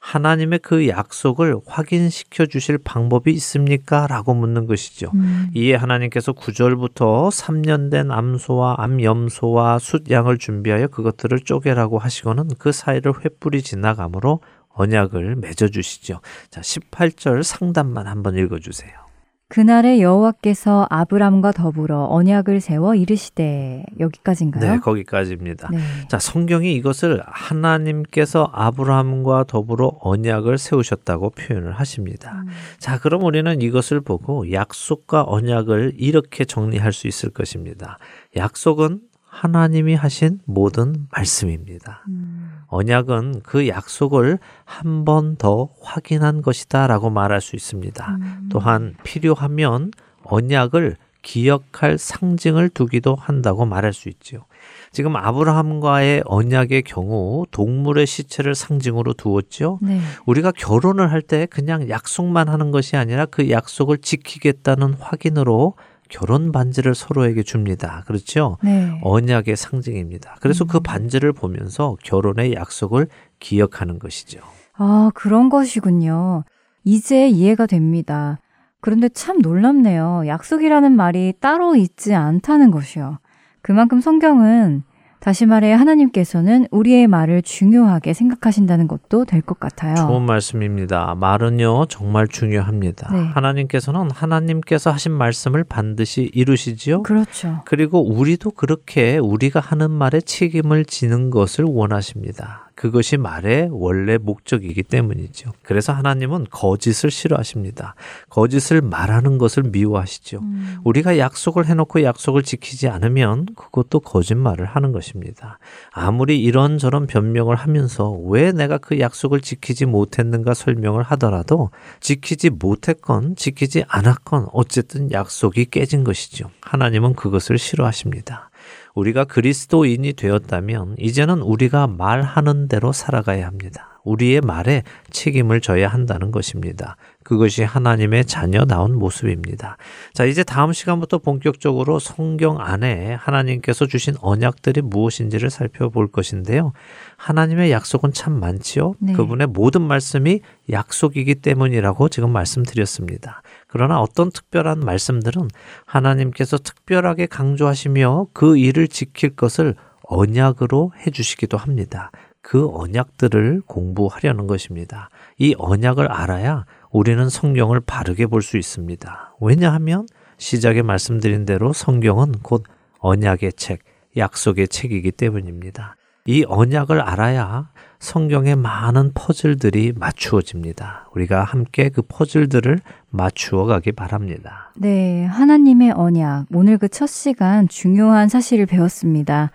하나님의 0.00 0.58
그 0.58 0.86
약속을 0.86 1.56
확인시켜 1.66 2.44
주실 2.44 2.76
방법이 2.76 3.32
있습니까? 3.32 4.06
라고 4.06 4.34
묻는 4.34 4.66
것이죠. 4.66 5.10
음. 5.14 5.48
이에 5.54 5.74
하나님께서 5.74 6.34
9절부터 6.34 7.30
3년 7.30 7.90
된 7.90 8.10
암소와 8.10 8.76
암염소와 8.78 9.78
숫양을 9.78 10.36
준비하여 10.36 10.88
그것들을 10.88 11.40
쪼개라고 11.40 11.98
하시고는 11.98 12.48
그 12.58 12.72
사이를 12.72 13.14
횃불이 13.14 13.64
지나가므로 13.64 14.40
언약을 14.68 15.36
맺어 15.36 15.68
주시죠. 15.68 16.20
자, 16.50 16.60
18절 16.60 17.42
상단만 17.42 18.06
한번 18.06 18.36
읽어 18.36 18.58
주세요. 18.58 19.05
그날에 19.48 20.00
여호와께서 20.00 20.88
아브람과 20.90 21.52
더불어 21.52 22.06
언약을 22.10 22.60
세워 22.60 22.96
이르시되 22.96 23.84
여기까지인가요? 24.00 24.72
네, 24.72 24.78
거기까지입니다. 24.80 25.68
네. 25.70 25.78
자, 26.08 26.18
성경이 26.18 26.74
이것을 26.74 27.22
하나님께서 27.26 28.50
아브라함과 28.52 29.44
더불어 29.44 29.98
언약을 30.00 30.58
세우셨다고 30.58 31.30
표현을 31.30 31.72
하십니다. 31.72 32.42
음. 32.44 32.48
자, 32.78 32.98
그럼 32.98 33.22
우리는 33.22 33.62
이것을 33.62 34.00
보고 34.00 34.50
약속과 34.50 35.24
언약을 35.28 35.94
이렇게 35.96 36.44
정리할 36.44 36.92
수 36.92 37.06
있을 37.06 37.30
것입니다. 37.30 37.98
약속은 38.34 39.00
하나님이 39.22 39.94
하신 39.94 40.40
모든 40.44 41.06
말씀입니다. 41.12 42.04
음. 42.08 42.45
언약은 42.68 43.42
그 43.42 43.68
약속을 43.68 44.38
한 44.64 45.04
번 45.04 45.36
더 45.36 45.68
확인한 45.82 46.42
것이다 46.42 46.86
라고 46.86 47.10
말할 47.10 47.40
수 47.40 47.56
있습니다. 47.56 48.16
음. 48.20 48.48
또한 48.50 48.94
필요하면 49.02 49.90
언약을 50.24 50.96
기억할 51.22 51.98
상징을 51.98 52.68
두기도 52.68 53.16
한다고 53.16 53.66
말할 53.66 53.92
수 53.92 54.08
있지요. 54.08 54.44
지금 54.92 55.16
아브라함과의 55.16 56.22
언약의 56.24 56.82
경우 56.82 57.44
동물의 57.50 58.06
시체를 58.06 58.54
상징으로 58.54 59.12
두었죠. 59.14 59.78
네. 59.82 60.00
우리가 60.24 60.52
결혼을 60.52 61.10
할 61.10 61.22
때 61.22 61.46
그냥 61.46 61.88
약속만 61.88 62.48
하는 62.48 62.70
것이 62.70 62.96
아니라 62.96 63.26
그 63.26 63.50
약속을 63.50 63.98
지키겠다는 63.98 64.94
확인으로 64.94 65.74
결혼 66.08 66.52
반지를 66.52 66.94
서로에게 66.94 67.42
줍니다. 67.42 68.02
그렇죠? 68.06 68.58
네. 68.62 68.98
언약의 69.02 69.56
상징입니다. 69.56 70.36
그래서 70.40 70.64
그 70.64 70.78
음. 70.78 70.82
반지를 70.82 71.32
보면서 71.32 71.96
결혼의 72.02 72.54
약속을 72.54 73.08
기억하는 73.38 73.98
것이죠. 73.98 74.40
아, 74.74 75.10
그런 75.14 75.48
것이군요. 75.48 76.44
이제 76.84 77.28
이해가 77.28 77.66
됩니다. 77.66 78.38
그런데 78.80 79.08
참 79.08 79.38
놀랍네요. 79.38 80.24
약속이라는 80.26 80.92
말이 80.92 81.34
따로 81.40 81.74
있지 81.74 82.14
않다는 82.14 82.70
것이요. 82.70 83.18
그만큼 83.62 84.00
성경은 84.00 84.84
다시 85.20 85.44
말해 85.46 85.72
하나님께서는 85.72 86.66
우리의 86.70 87.06
말을 87.08 87.42
중요하게 87.42 88.12
생각하신다는 88.12 88.86
것도 88.86 89.24
될 89.24 89.42
것 89.42 89.58
같아요. 89.60 89.94
좋은 89.96 90.22
말씀입니다. 90.22 91.14
말은요, 91.16 91.86
정말 91.86 92.28
중요합니다. 92.28 93.12
네. 93.12 93.26
하나님께서는 93.26 94.10
하나님께서 94.10 94.90
하신 94.90 95.12
말씀을 95.12 95.64
반드시 95.64 96.30
이루시지요. 96.34 97.02
그렇죠. 97.02 97.60
그리고 97.64 98.00
우리도 98.06 98.52
그렇게 98.52 99.18
우리가 99.18 99.60
하는 99.60 99.90
말에 99.90 100.20
책임을 100.20 100.84
지는 100.84 101.30
것을 101.30 101.64
원하십니다. 101.66 102.65
그것이 102.76 103.16
말의 103.16 103.70
원래 103.72 104.18
목적이기 104.18 104.82
때문이죠. 104.82 105.52
그래서 105.62 105.94
하나님은 105.94 106.46
거짓을 106.50 107.10
싫어하십니다. 107.10 107.94
거짓을 108.28 108.82
말하는 108.82 109.38
것을 109.38 109.62
미워하시죠. 109.62 110.40
음. 110.40 110.76
우리가 110.84 111.16
약속을 111.16 111.66
해놓고 111.66 112.02
약속을 112.02 112.42
지키지 112.42 112.88
않으면 112.88 113.46
그것도 113.56 114.00
거짓말을 114.00 114.66
하는 114.66 114.92
것입니다. 114.92 115.58
아무리 115.90 116.38
이런저런 116.38 117.06
변명을 117.06 117.56
하면서 117.56 118.10
왜 118.10 118.52
내가 118.52 118.76
그 118.76 119.00
약속을 119.00 119.40
지키지 119.40 119.86
못했는가 119.86 120.52
설명을 120.52 121.02
하더라도 121.02 121.70
지키지 122.00 122.50
못했건 122.50 123.36
지키지 123.36 123.84
않았건 123.88 124.48
어쨌든 124.52 125.10
약속이 125.10 125.66
깨진 125.70 126.04
것이죠. 126.04 126.50
하나님은 126.60 127.14
그것을 127.14 127.56
싫어하십니다. 127.56 128.50
우리가 128.96 129.24
그리스도인이 129.24 130.14
되었다면 130.14 130.96
이제는 130.98 131.40
우리가 131.40 131.86
말하는 131.86 132.66
대로 132.66 132.92
살아가야 132.92 133.46
합니다. 133.46 134.00
우리의 134.04 134.40
말에 134.40 134.84
책임을 135.10 135.60
져야 135.60 135.88
한다는 135.88 136.30
것입니다. 136.30 136.96
그것이 137.24 137.64
하나님의 137.64 138.24
자녀다운 138.24 138.96
모습입니다. 138.96 139.76
자, 140.14 140.24
이제 140.24 140.44
다음 140.44 140.72
시간부터 140.72 141.18
본격적으로 141.18 141.98
성경 141.98 142.60
안에 142.60 143.14
하나님께서 143.14 143.86
주신 143.86 144.14
언약들이 144.20 144.82
무엇인지를 144.82 145.50
살펴볼 145.50 146.06
것인데요. 146.06 146.72
하나님의 147.16 147.72
약속은 147.72 148.12
참 148.12 148.38
많지요. 148.38 148.94
네. 149.00 149.12
그분의 149.12 149.48
모든 149.48 149.82
말씀이 149.82 150.40
약속이기 150.70 151.36
때문이라고 151.36 152.08
지금 152.08 152.30
말씀드렸습니다. 152.30 153.42
그러나 153.68 154.00
어떤 154.00 154.30
특별한 154.30 154.80
말씀들은 154.80 155.48
하나님께서 155.84 156.56
특별하게 156.58 157.26
강조하시며 157.26 158.28
그 158.32 158.56
일을 158.56 158.88
지킬 158.88 159.34
것을 159.34 159.74
언약으로 160.02 160.92
해주시기도 161.04 161.56
합니다. 161.56 162.10
그 162.40 162.68
언약들을 162.72 163.62
공부하려는 163.66 164.46
것입니다. 164.46 165.10
이 165.36 165.54
언약을 165.58 166.10
알아야 166.12 166.64
우리는 166.90 167.28
성경을 167.28 167.80
바르게 167.80 168.26
볼 168.26 168.40
수 168.40 168.56
있습니다. 168.56 169.34
왜냐하면 169.40 170.06
시작에 170.38 170.82
말씀드린 170.82 171.44
대로 171.44 171.72
성경은 171.72 172.32
곧 172.42 172.62
언약의 173.00 173.54
책, 173.54 173.80
약속의 174.16 174.68
책이기 174.68 175.10
때문입니다. 175.12 175.96
이 176.24 176.44
언약을 176.46 177.00
알아야 177.00 177.70
성경의 177.98 178.56
많은 178.56 179.12
퍼즐들이 179.14 179.92
맞추어집니다. 179.96 181.08
우리가 181.14 181.44
함께 181.44 181.88
그 181.88 182.02
퍼즐들을 182.02 182.80
맞추어 183.10 183.64
가기 183.64 183.92
바랍니다. 183.92 184.70
네, 184.76 185.24
하나님의 185.24 185.92
언약. 185.92 186.46
오늘 186.52 186.78
그 186.78 186.88
첫 186.88 187.06
시간 187.08 187.68
중요한 187.68 188.28
사실을 188.28 188.66
배웠습니다. 188.66 189.50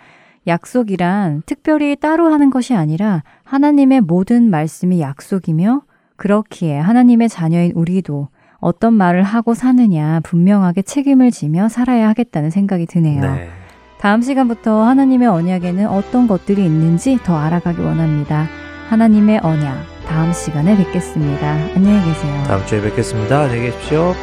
약속이란 0.48 1.44
특별히 1.46 1.96
따로 1.96 2.32
하는 2.32 2.50
것이 2.50 2.74
아니라 2.76 3.24
하나님의 3.44 4.02
모든 4.02 4.50
말씀이 4.50 5.00
약속이며 5.00 5.82
그렇기에 6.18 6.78
하나님의 6.80 7.30
자녀인 7.30 7.72
우리도 7.74 8.28
어떤 8.60 8.94
말을 8.94 9.24
하고 9.24 9.54
사느냐 9.54 10.20
분명하게 10.24 10.84
책임을 10.84 11.32
지며 11.32 11.68
살아야 11.70 12.10
하겠다는 12.10 12.50
생각이 12.52 12.86
드네요. 12.86 13.22
네. 13.22 13.50
다음 14.02 14.24
시간부터 14.24 14.82
하나님의 14.82 15.28
언약에는 15.28 15.88
어떤 15.88 16.28
것들이 16.28 16.66
있는지 16.66 17.20
더 17.24 17.38
알아가기 17.38 17.82
원합니다. 17.82 18.48
하나님의 18.90 19.42
언약. 19.44 19.78
다음 20.08 20.34
시간에 20.34 20.76
뵙겠습니다. 20.76 21.52
안녕히 21.76 22.04
계세요. 22.04 22.44
다음 22.48 22.66
주에 22.66 22.82
뵙겠습니다. 22.82 23.42
안녕히 23.42 23.70
계십시오. 23.70 24.16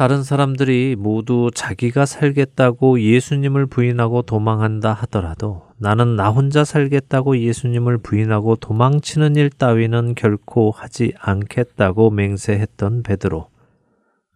다른 0.00 0.22
사람들이 0.22 0.96
모두 0.98 1.50
자기가 1.52 2.06
살겠다고 2.06 3.02
예수님을 3.02 3.66
부인하고 3.66 4.22
도망한다 4.22 4.94
하더라도 4.94 5.66
나는 5.76 6.16
나 6.16 6.30
혼자 6.30 6.64
살겠다고 6.64 7.36
예수님을 7.36 7.98
부인하고 7.98 8.56
도망치는 8.56 9.36
일 9.36 9.50
따위는 9.50 10.14
결코 10.14 10.70
하지 10.70 11.12
않겠다고 11.20 12.12
맹세했던 12.12 13.02
베드로. 13.02 13.48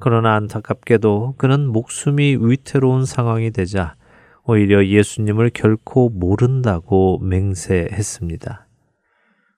그러나 0.01 0.35
안타깝게도 0.35 1.37
그는 1.39 1.67
목숨이 1.67 2.37
위태로운 2.43 3.07
상황이 3.07 3.51
되자 3.51 3.95
오히려 4.43 4.85
예수님을 4.85 5.49
결코 5.55 6.11
모른다고 6.11 7.21
맹세했습니다. 7.23 8.64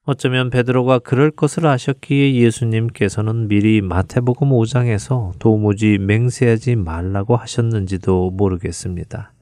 어쩌면 0.08 0.50
베드로가 0.50 1.00
그럴 1.00 1.32
것을 1.32 1.66
아셨기에 1.66 2.36
예수님께서는 2.36 3.48
미리 3.48 3.80
마태복음 3.80 4.50
5장에서 4.50 5.36
도무지 5.40 5.98
맹세하지 5.98 6.76
말라고 6.76 7.34
하셨는지도 7.34 8.30
모르겠습니다. 8.30 9.32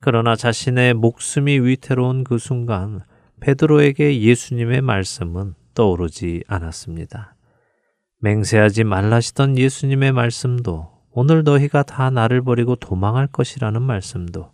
그러나 0.00 0.34
자신의 0.34 0.94
목숨이 0.94 1.60
위태로운 1.60 2.24
그 2.24 2.38
순간 2.38 3.02
베드로에게 3.38 4.22
예수님의 4.22 4.80
말씀은 4.80 5.54
떠오르지 5.74 6.42
않았습니다. 6.48 7.36
맹세하지 8.22 8.82
말라시던 8.82 9.56
예수님의 9.56 10.10
말씀도 10.10 10.90
오늘 11.12 11.44
너희가 11.44 11.84
다 11.84 12.10
나를 12.10 12.42
버리고 12.42 12.74
도망할 12.74 13.28
것이라는 13.28 13.80
말씀도 13.80 14.50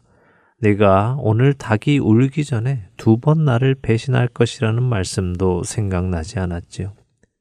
내가 0.62 1.16
오늘 1.18 1.54
닭이 1.54 1.98
울기 1.98 2.44
전에 2.44 2.84
두 2.96 3.16
번 3.16 3.44
나를 3.44 3.74
배신할 3.74 4.28
것이라는 4.28 4.80
말씀도 4.80 5.64
생각나지 5.64 6.38
않았지요. 6.38 6.92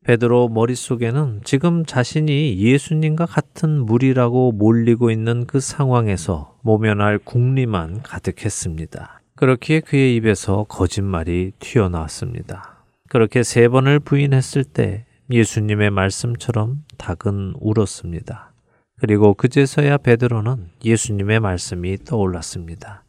베드로 0.03 0.49
머릿속에는 0.49 1.41
지금 1.43 1.85
자신이 1.85 2.57
예수님과 2.57 3.27
같은 3.27 3.85
무리라고 3.85 4.51
몰리고 4.51 5.11
있는 5.11 5.45
그 5.45 5.59
상황에서 5.59 6.57
모면할 6.63 7.19
궁리만 7.19 8.01
가득했습니다. 8.01 9.21
그렇기에 9.35 9.81
그의 9.81 10.15
입에서 10.15 10.65
거짓말이 10.67 11.51
튀어나왔습니다. 11.59 12.83
그렇게 13.07 13.43
세 13.43 13.67
번을 13.67 13.99
부인했을 13.99 14.63
때 14.63 15.05
예수님의 15.29 15.91
말씀처럼 15.91 16.83
닭은 16.97 17.53
울었습니다. 17.59 18.51
그리고 18.99 19.35
그제서야 19.35 19.97
베드로는 19.97 20.69
예수님의 20.83 21.39
말씀이 21.39 21.97
떠올랐습니다. 22.03 23.03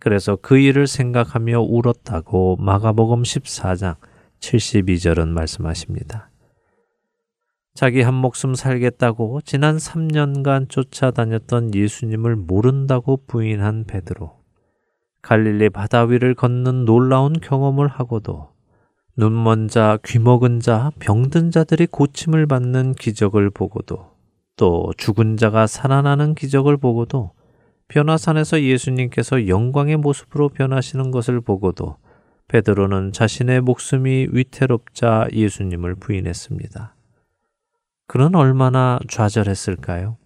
그래서 0.00 0.36
그 0.36 0.58
일을 0.58 0.86
생각하며 0.86 1.60
울었다고 1.60 2.56
마가복음 2.56 3.22
14장 3.22 3.96
72절은 4.40 5.28
말씀하십니다. 5.28 6.30
자기 7.74 8.02
한 8.02 8.14
목숨 8.14 8.54
살겠다고 8.54 9.40
지난 9.44 9.76
3년간 9.78 10.68
쫓아다녔던 10.68 11.74
예수님을 11.74 12.36
모른다고 12.36 13.24
부인한 13.26 13.84
베드로. 13.84 14.44
갈릴리 15.22 15.70
바다 15.70 16.04
위를 16.04 16.34
걷는 16.34 16.84
놀라운 16.84 17.32
경험을 17.32 17.88
하고도 17.88 18.50
눈먼 19.16 19.68
자, 19.68 19.98
귀먹은 20.04 20.60
자, 20.60 20.90
병든 20.98 21.50
자들이 21.50 21.86
고침을 21.86 22.46
받는 22.46 22.92
기적을 22.92 23.50
보고도 23.50 24.10
또 24.56 24.92
죽은 24.96 25.36
자가 25.36 25.66
살아나는 25.66 26.34
기적을 26.34 26.76
보고도 26.76 27.32
변화산에서 27.94 28.60
예수님께서 28.60 29.46
영광의 29.46 29.98
모습으로 29.98 30.48
변하시는 30.48 31.12
것을 31.12 31.40
보고도 31.40 31.96
베드로는 32.48 33.12
자신의 33.12 33.60
목숨이 33.60 34.26
위태롭자 34.32 35.28
예수님을 35.32 35.94
부인했습니다. 35.94 36.96
그는 38.08 38.34
얼마나 38.34 38.98
좌절했을까요? 39.08 40.16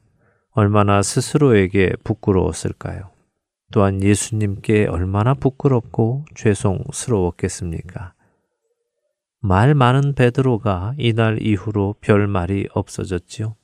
얼마나 0.52 1.02
스스로에게 1.02 1.92
부끄러웠을까요? 2.04 3.10
또한 3.70 4.02
예수님께 4.02 4.86
얼마나 4.86 5.34
부끄럽고 5.34 6.24
죄송스러웠겠습니까? 6.36 8.14
말 9.40 9.74
많은 9.74 10.14
베드로가 10.14 10.94
이날 10.96 11.42
이후로 11.42 11.96
별 12.00 12.28
말이 12.28 12.66
없어졌지요. 12.72 13.57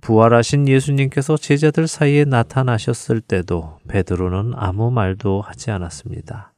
부활하신 0.00 0.68
예수님께서 0.68 1.36
제자들 1.36 1.86
사이에 1.86 2.24
나타나셨을 2.24 3.20
때도 3.20 3.78
베드로는 3.88 4.52
아무 4.56 4.90
말도 4.90 5.40
하지 5.40 5.70
않았습니다. 5.70 6.52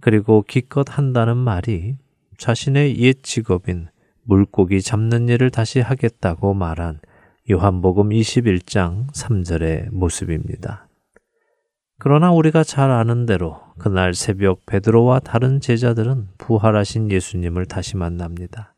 그리고 0.00 0.42
기껏 0.46 0.98
한다는 0.98 1.36
말이 1.36 1.96
자신의 2.38 2.98
옛 3.00 3.22
직업인 3.22 3.88
물고기 4.22 4.82
잡는 4.82 5.28
일을 5.28 5.50
다시 5.50 5.80
하겠다고 5.80 6.54
말한 6.54 7.00
요한복음 7.50 8.08
21장 8.08 9.12
3절의 9.12 9.90
모습입니다. 9.92 10.88
그러나 11.98 12.32
우리가 12.32 12.64
잘 12.64 12.90
아는 12.90 13.26
대로 13.26 13.60
그날 13.78 14.14
새벽 14.14 14.66
베드로와 14.66 15.20
다른 15.20 15.60
제자들은 15.60 16.28
부활하신 16.38 17.10
예수님을 17.10 17.66
다시 17.66 17.96
만납니다. 17.96 18.73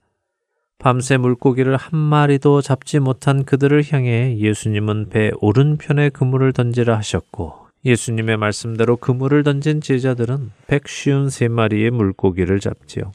밤새 0.78 1.16
물고기를 1.16 1.76
한 1.76 1.98
마리도 1.98 2.60
잡지 2.60 2.98
못한 3.00 3.44
그들을 3.44 3.82
향해 3.92 4.36
예수님은 4.38 5.08
배 5.08 5.30
오른편에 5.40 6.10
그물을 6.10 6.52
던지라 6.52 6.96
하셨고 6.98 7.66
예수님의 7.84 8.36
말씀대로 8.36 8.96
그물을 8.96 9.42
던진 9.42 9.80
제자들은 9.80 10.50
백쉬운 10.66 11.30
세 11.30 11.48
마리의 11.48 11.90
물고기를 11.92 12.60
잡지요. 12.60 13.12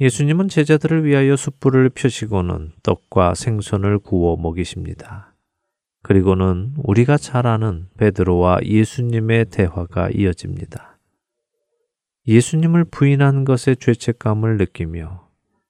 예수님은 0.00 0.48
제자들을 0.48 1.04
위하여 1.04 1.36
숯불을 1.36 1.90
펴시고는 1.90 2.72
떡과 2.82 3.34
생선을 3.34 4.00
구워 4.00 4.36
먹이십니다. 4.36 5.34
그리고는 6.02 6.74
우리가 6.82 7.16
잘 7.16 7.46
아는 7.46 7.86
베드로와 7.96 8.58
예수님의 8.64 9.46
대화가 9.46 10.10
이어집니다. 10.10 10.98
예수님을 12.26 12.84
부인한 12.84 13.44
것에 13.44 13.74
죄책감을 13.74 14.56
느끼며 14.56 15.23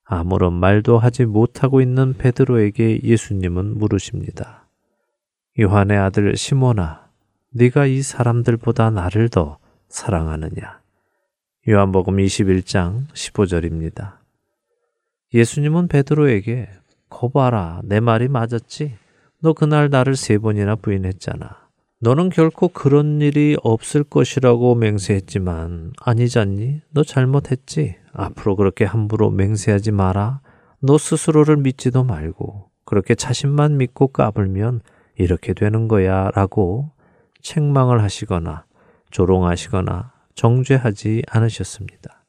아무런 0.05 0.53
말도 0.53 0.99
하지 0.99 1.25
못하고 1.25 1.81
있는 1.81 2.13
베드로에게 2.13 3.01
예수님은 3.03 3.77
물으십니다. 3.77 4.67
요한의 5.59 5.97
아들 5.97 6.37
시몬아, 6.37 7.07
네가 7.51 7.87
이 7.87 8.01
사람들보다 8.01 8.91
나를 8.91 9.29
더 9.29 9.57
사랑하느냐? 9.89 10.79
요한복음 11.67 12.17
21장 12.17 13.07
15절입니다. 13.07 14.17
예수님은 15.33 15.87
베드로에게 15.87 16.69
거봐라 17.09 17.81
내 17.83 17.99
말이 17.99 18.27
맞았지? 18.27 18.95
너 19.41 19.53
그날 19.53 19.89
나를 19.89 20.15
세 20.15 20.37
번이나 20.37 20.75
부인했잖아. 20.75 21.64
너는 22.05 22.29
결코 22.29 22.67
그런 22.67 23.19
일이 23.19 23.57
없을 23.63 24.03
것이라고 24.03 24.75
맹세했지만 24.75 25.93
아니잖니? 25.99 26.81
너 26.91 27.03
잘못했지? 27.03 27.95
앞으로 28.13 28.55
그렇게 28.55 28.85
함부로 28.85 29.31
맹세하지 29.31 29.89
마라. 29.89 30.41
너 30.81 30.99
스스로를 30.99 31.57
믿지도 31.57 32.03
말고 32.03 32.69
그렇게 32.85 33.15
자신만 33.15 33.77
믿고 33.77 34.09
까불면 34.09 34.81
이렇게 35.17 35.55
되는 35.55 35.87
거야 35.87 36.29
라고 36.35 36.91
책망을 37.41 38.03
하시거나 38.03 38.65
조롱하시거나 39.09 40.13
정죄하지 40.35 41.23
않으셨습니다. 41.27 42.23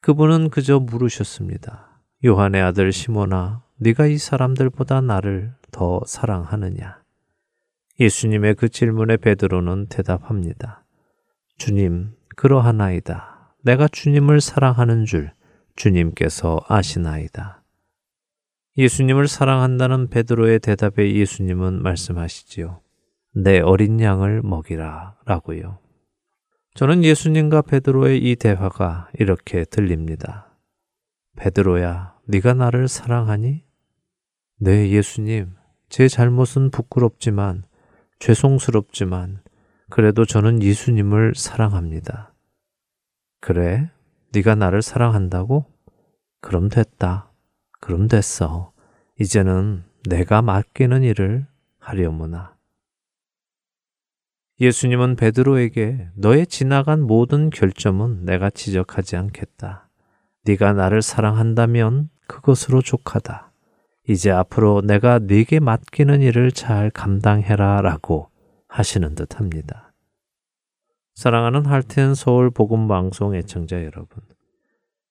그분은 0.00 0.50
그저 0.50 0.80
물으셨습니다. 0.80 2.02
요한의 2.24 2.60
아들 2.60 2.90
시모나 2.90 3.62
네가 3.76 4.06
이 4.06 4.18
사람들보다 4.18 5.00
나를 5.00 5.52
더 5.70 6.00
사랑하느냐? 6.04 6.99
예수님의 8.00 8.54
그 8.54 8.70
질문에 8.70 9.18
베드로는 9.18 9.88
대답합니다. 9.88 10.86
주님, 11.58 12.14
그러하나이다. 12.34 13.54
내가 13.62 13.88
주님을 13.88 14.40
사랑하는 14.40 15.04
줄 15.04 15.32
주님께서 15.76 16.62
아시나이다. 16.66 17.62
예수님을 18.78 19.28
사랑한다는 19.28 20.08
베드로의 20.08 20.60
대답에 20.60 21.14
예수님은 21.14 21.82
말씀하시지요. 21.82 22.80
내 23.34 23.60
어린 23.60 24.00
양을 24.00 24.40
먹이라 24.44 25.18
라고요. 25.26 25.78
저는 26.74 27.04
예수님과 27.04 27.62
베드로의 27.62 28.18
이 28.22 28.36
대화가 28.36 29.10
이렇게 29.18 29.64
들립니다. 29.64 30.56
베드로야, 31.36 32.14
네가 32.28 32.54
나를 32.54 32.88
사랑하니? 32.88 33.62
네, 34.60 34.88
예수님. 34.88 35.50
제 35.90 36.08
잘못은 36.08 36.70
부끄럽지만 36.70 37.64
죄송스럽지만 38.20 39.40
그래도 39.88 40.24
저는 40.24 40.62
예수님을 40.62 41.34
사랑합니다. 41.34 42.32
그래? 43.40 43.90
네가 44.32 44.54
나를 44.54 44.82
사랑한다고? 44.82 45.64
그럼 46.40 46.68
됐다. 46.68 47.32
그럼 47.80 48.06
됐어. 48.08 48.72
이제는 49.18 49.84
내가 50.08 50.42
맡기는 50.42 51.02
일을 51.02 51.46
하려무나. 51.78 52.54
예수님은 54.60 55.16
베드로에게 55.16 56.10
너의 56.14 56.46
지나간 56.46 57.00
모든 57.00 57.48
결점은 57.48 58.26
내가 58.26 58.50
지적하지 58.50 59.16
않겠다. 59.16 59.88
네가 60.44 60.74
나를 60.74 61.00
사랑한다면 61.00 62.10
그것으로 62.26 62.82
족하다. 62.82 63.49
이제 64.08 64.30
앞으로 64.30 64.80
내가 64.82 65.18
네게 65.18 65.60
맡기는 65.60 66.22
일을 66.22 66.52
잘 66.52 66.90
감당해라 66.90 67.80
라고 67.82 68.30
하시는 68.68 69.14
듯 69.14 69.38
합니다. 69.38 69.92
사랑하는 71.14 71.66
할텐 71.66 72.14
서울 72.14 72.50
복음 72.50 72.88
방송 72.88 73.34
애청자 73.34 73.84
여러분. 73.84 74.22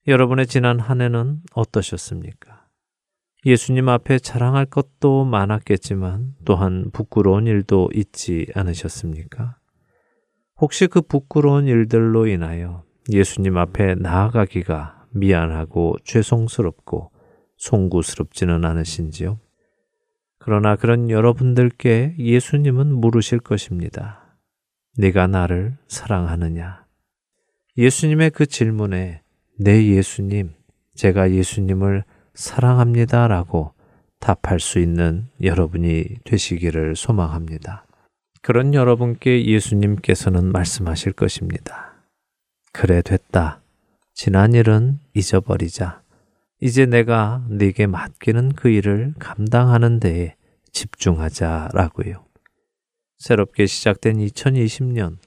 여러분의 0.08 0.48
지난 0.48 0.80
한 0.80 1.02
해는 1.02 1.42
어떠셨습니까? 1.54 2.66
예수님 3.46 3.88
앞에 3.88 4.20
자랑할 4.20 4.66
것도 4.66 5.24
많았겠지만 5.26 6.36
또한 6.46 6.90
부끄러운 6.92 7.48
일도 7.48 7.90
있지 7.94 8.48
않으셨습니까? 8.56 9.58
혹시 10.60 10.88
그 10.88 11.02
부끄러운 11.02 11.68
일들로 11.68 12.28
인하여 12.28 12.84
예수님 13.10 13.58
앞에 13.58 13.96
나아가기가 13.96 15.06
미안하고 15.12 15.96
죄송스럽고 16.04 17.12
송구스럽지는 17.60 18.66
않으신지요? 18.66 19.40
그러나 20.40 20.76
그런 20.76 21.10
여러분들께 21.10 22.16
예수님은 22.18 22.96
물으실 22.96 23.40
것입니다. 23.40 24.38
네가 24.98 25.28
나를 25.28 25.78
사랑하느냐? 25.88 26.86
예수님의 27.78 28.32
그 28.32 28.46
질문에 28.46 29.22
네 29.60 29.88
예수님, 29.88 30.54
제가 30.96 31.32
예수님을 31.32 32.04
사랑합니다 32.34 33.28
라고 33.28 33.74
답할 34.20 34.60
수 34.60 34.80
있는 34.80 35.28
여러분이 35.42 36.20
되시기를 36.24 36.96
소망합니다. 36.96 37.86
그런 38.42 38.74
여러분께 38.74 39.46
예수님께서는 39.46 40.52
말씀하실 40.52 41.14
것입니다. 41.14 41.94
그래 42.72 43.02
됐다. 43.02 43.62
지난 44.14 44.54
일은 44.54 45.00
잊어버리자. 45.14 46.02
이제 46.62 46.86
내가 46.86 47.44
네게 47.50 47.88
맡기는 47.88 48.54
그 48.54 48.70
일을 48.70 49.14
감당하는 49.18 50.00
데에 50.00 50.36
집중하자라고요. 50.72 52.26
새롭게 53.18 53.66
시작된 53.66 54.18
2020년 54.18 55.18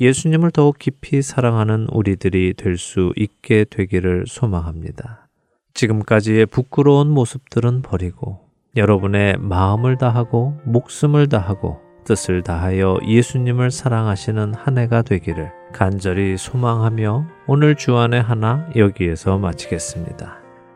예수님을 0.00 0.50
더욱 0.50 0.78
깊이 0.78 1.22
사랑하는 1.22 1.86
우리들이 1.92 2.54
될 2.54 2.76
수 2.78 3.12
있게 3.16 3.64
되기를 3.68 4.24
소망합니다. 4.26 5.28
지금까지의 5.74 6.46
부끄러운 6.46 7.10
모습들은 7.10 7.82
버리고 7.82 8.40
여러분의 8.76 9.36
마음을 9.38 9.98
다하고 9.98 10.58
목숨을 10.64 11.28
다하고 11.28 11.80
뜻을 12.04 12.42
다하여 12.42 12.98
예수님을 13.06 13.70
사랑하시는 13.70 14.54
한 14.54 14.78
해가 14.78 15.02
되기를 15.02 15.52
간절히 15.72 16.36
소망하며 16.36 17.26
오늘 17.46 17.76
주안의 17.76 18.22
하나 18.22 18.68
여기에서 18.74 19.38
마치겠습니다. 19.38 20.39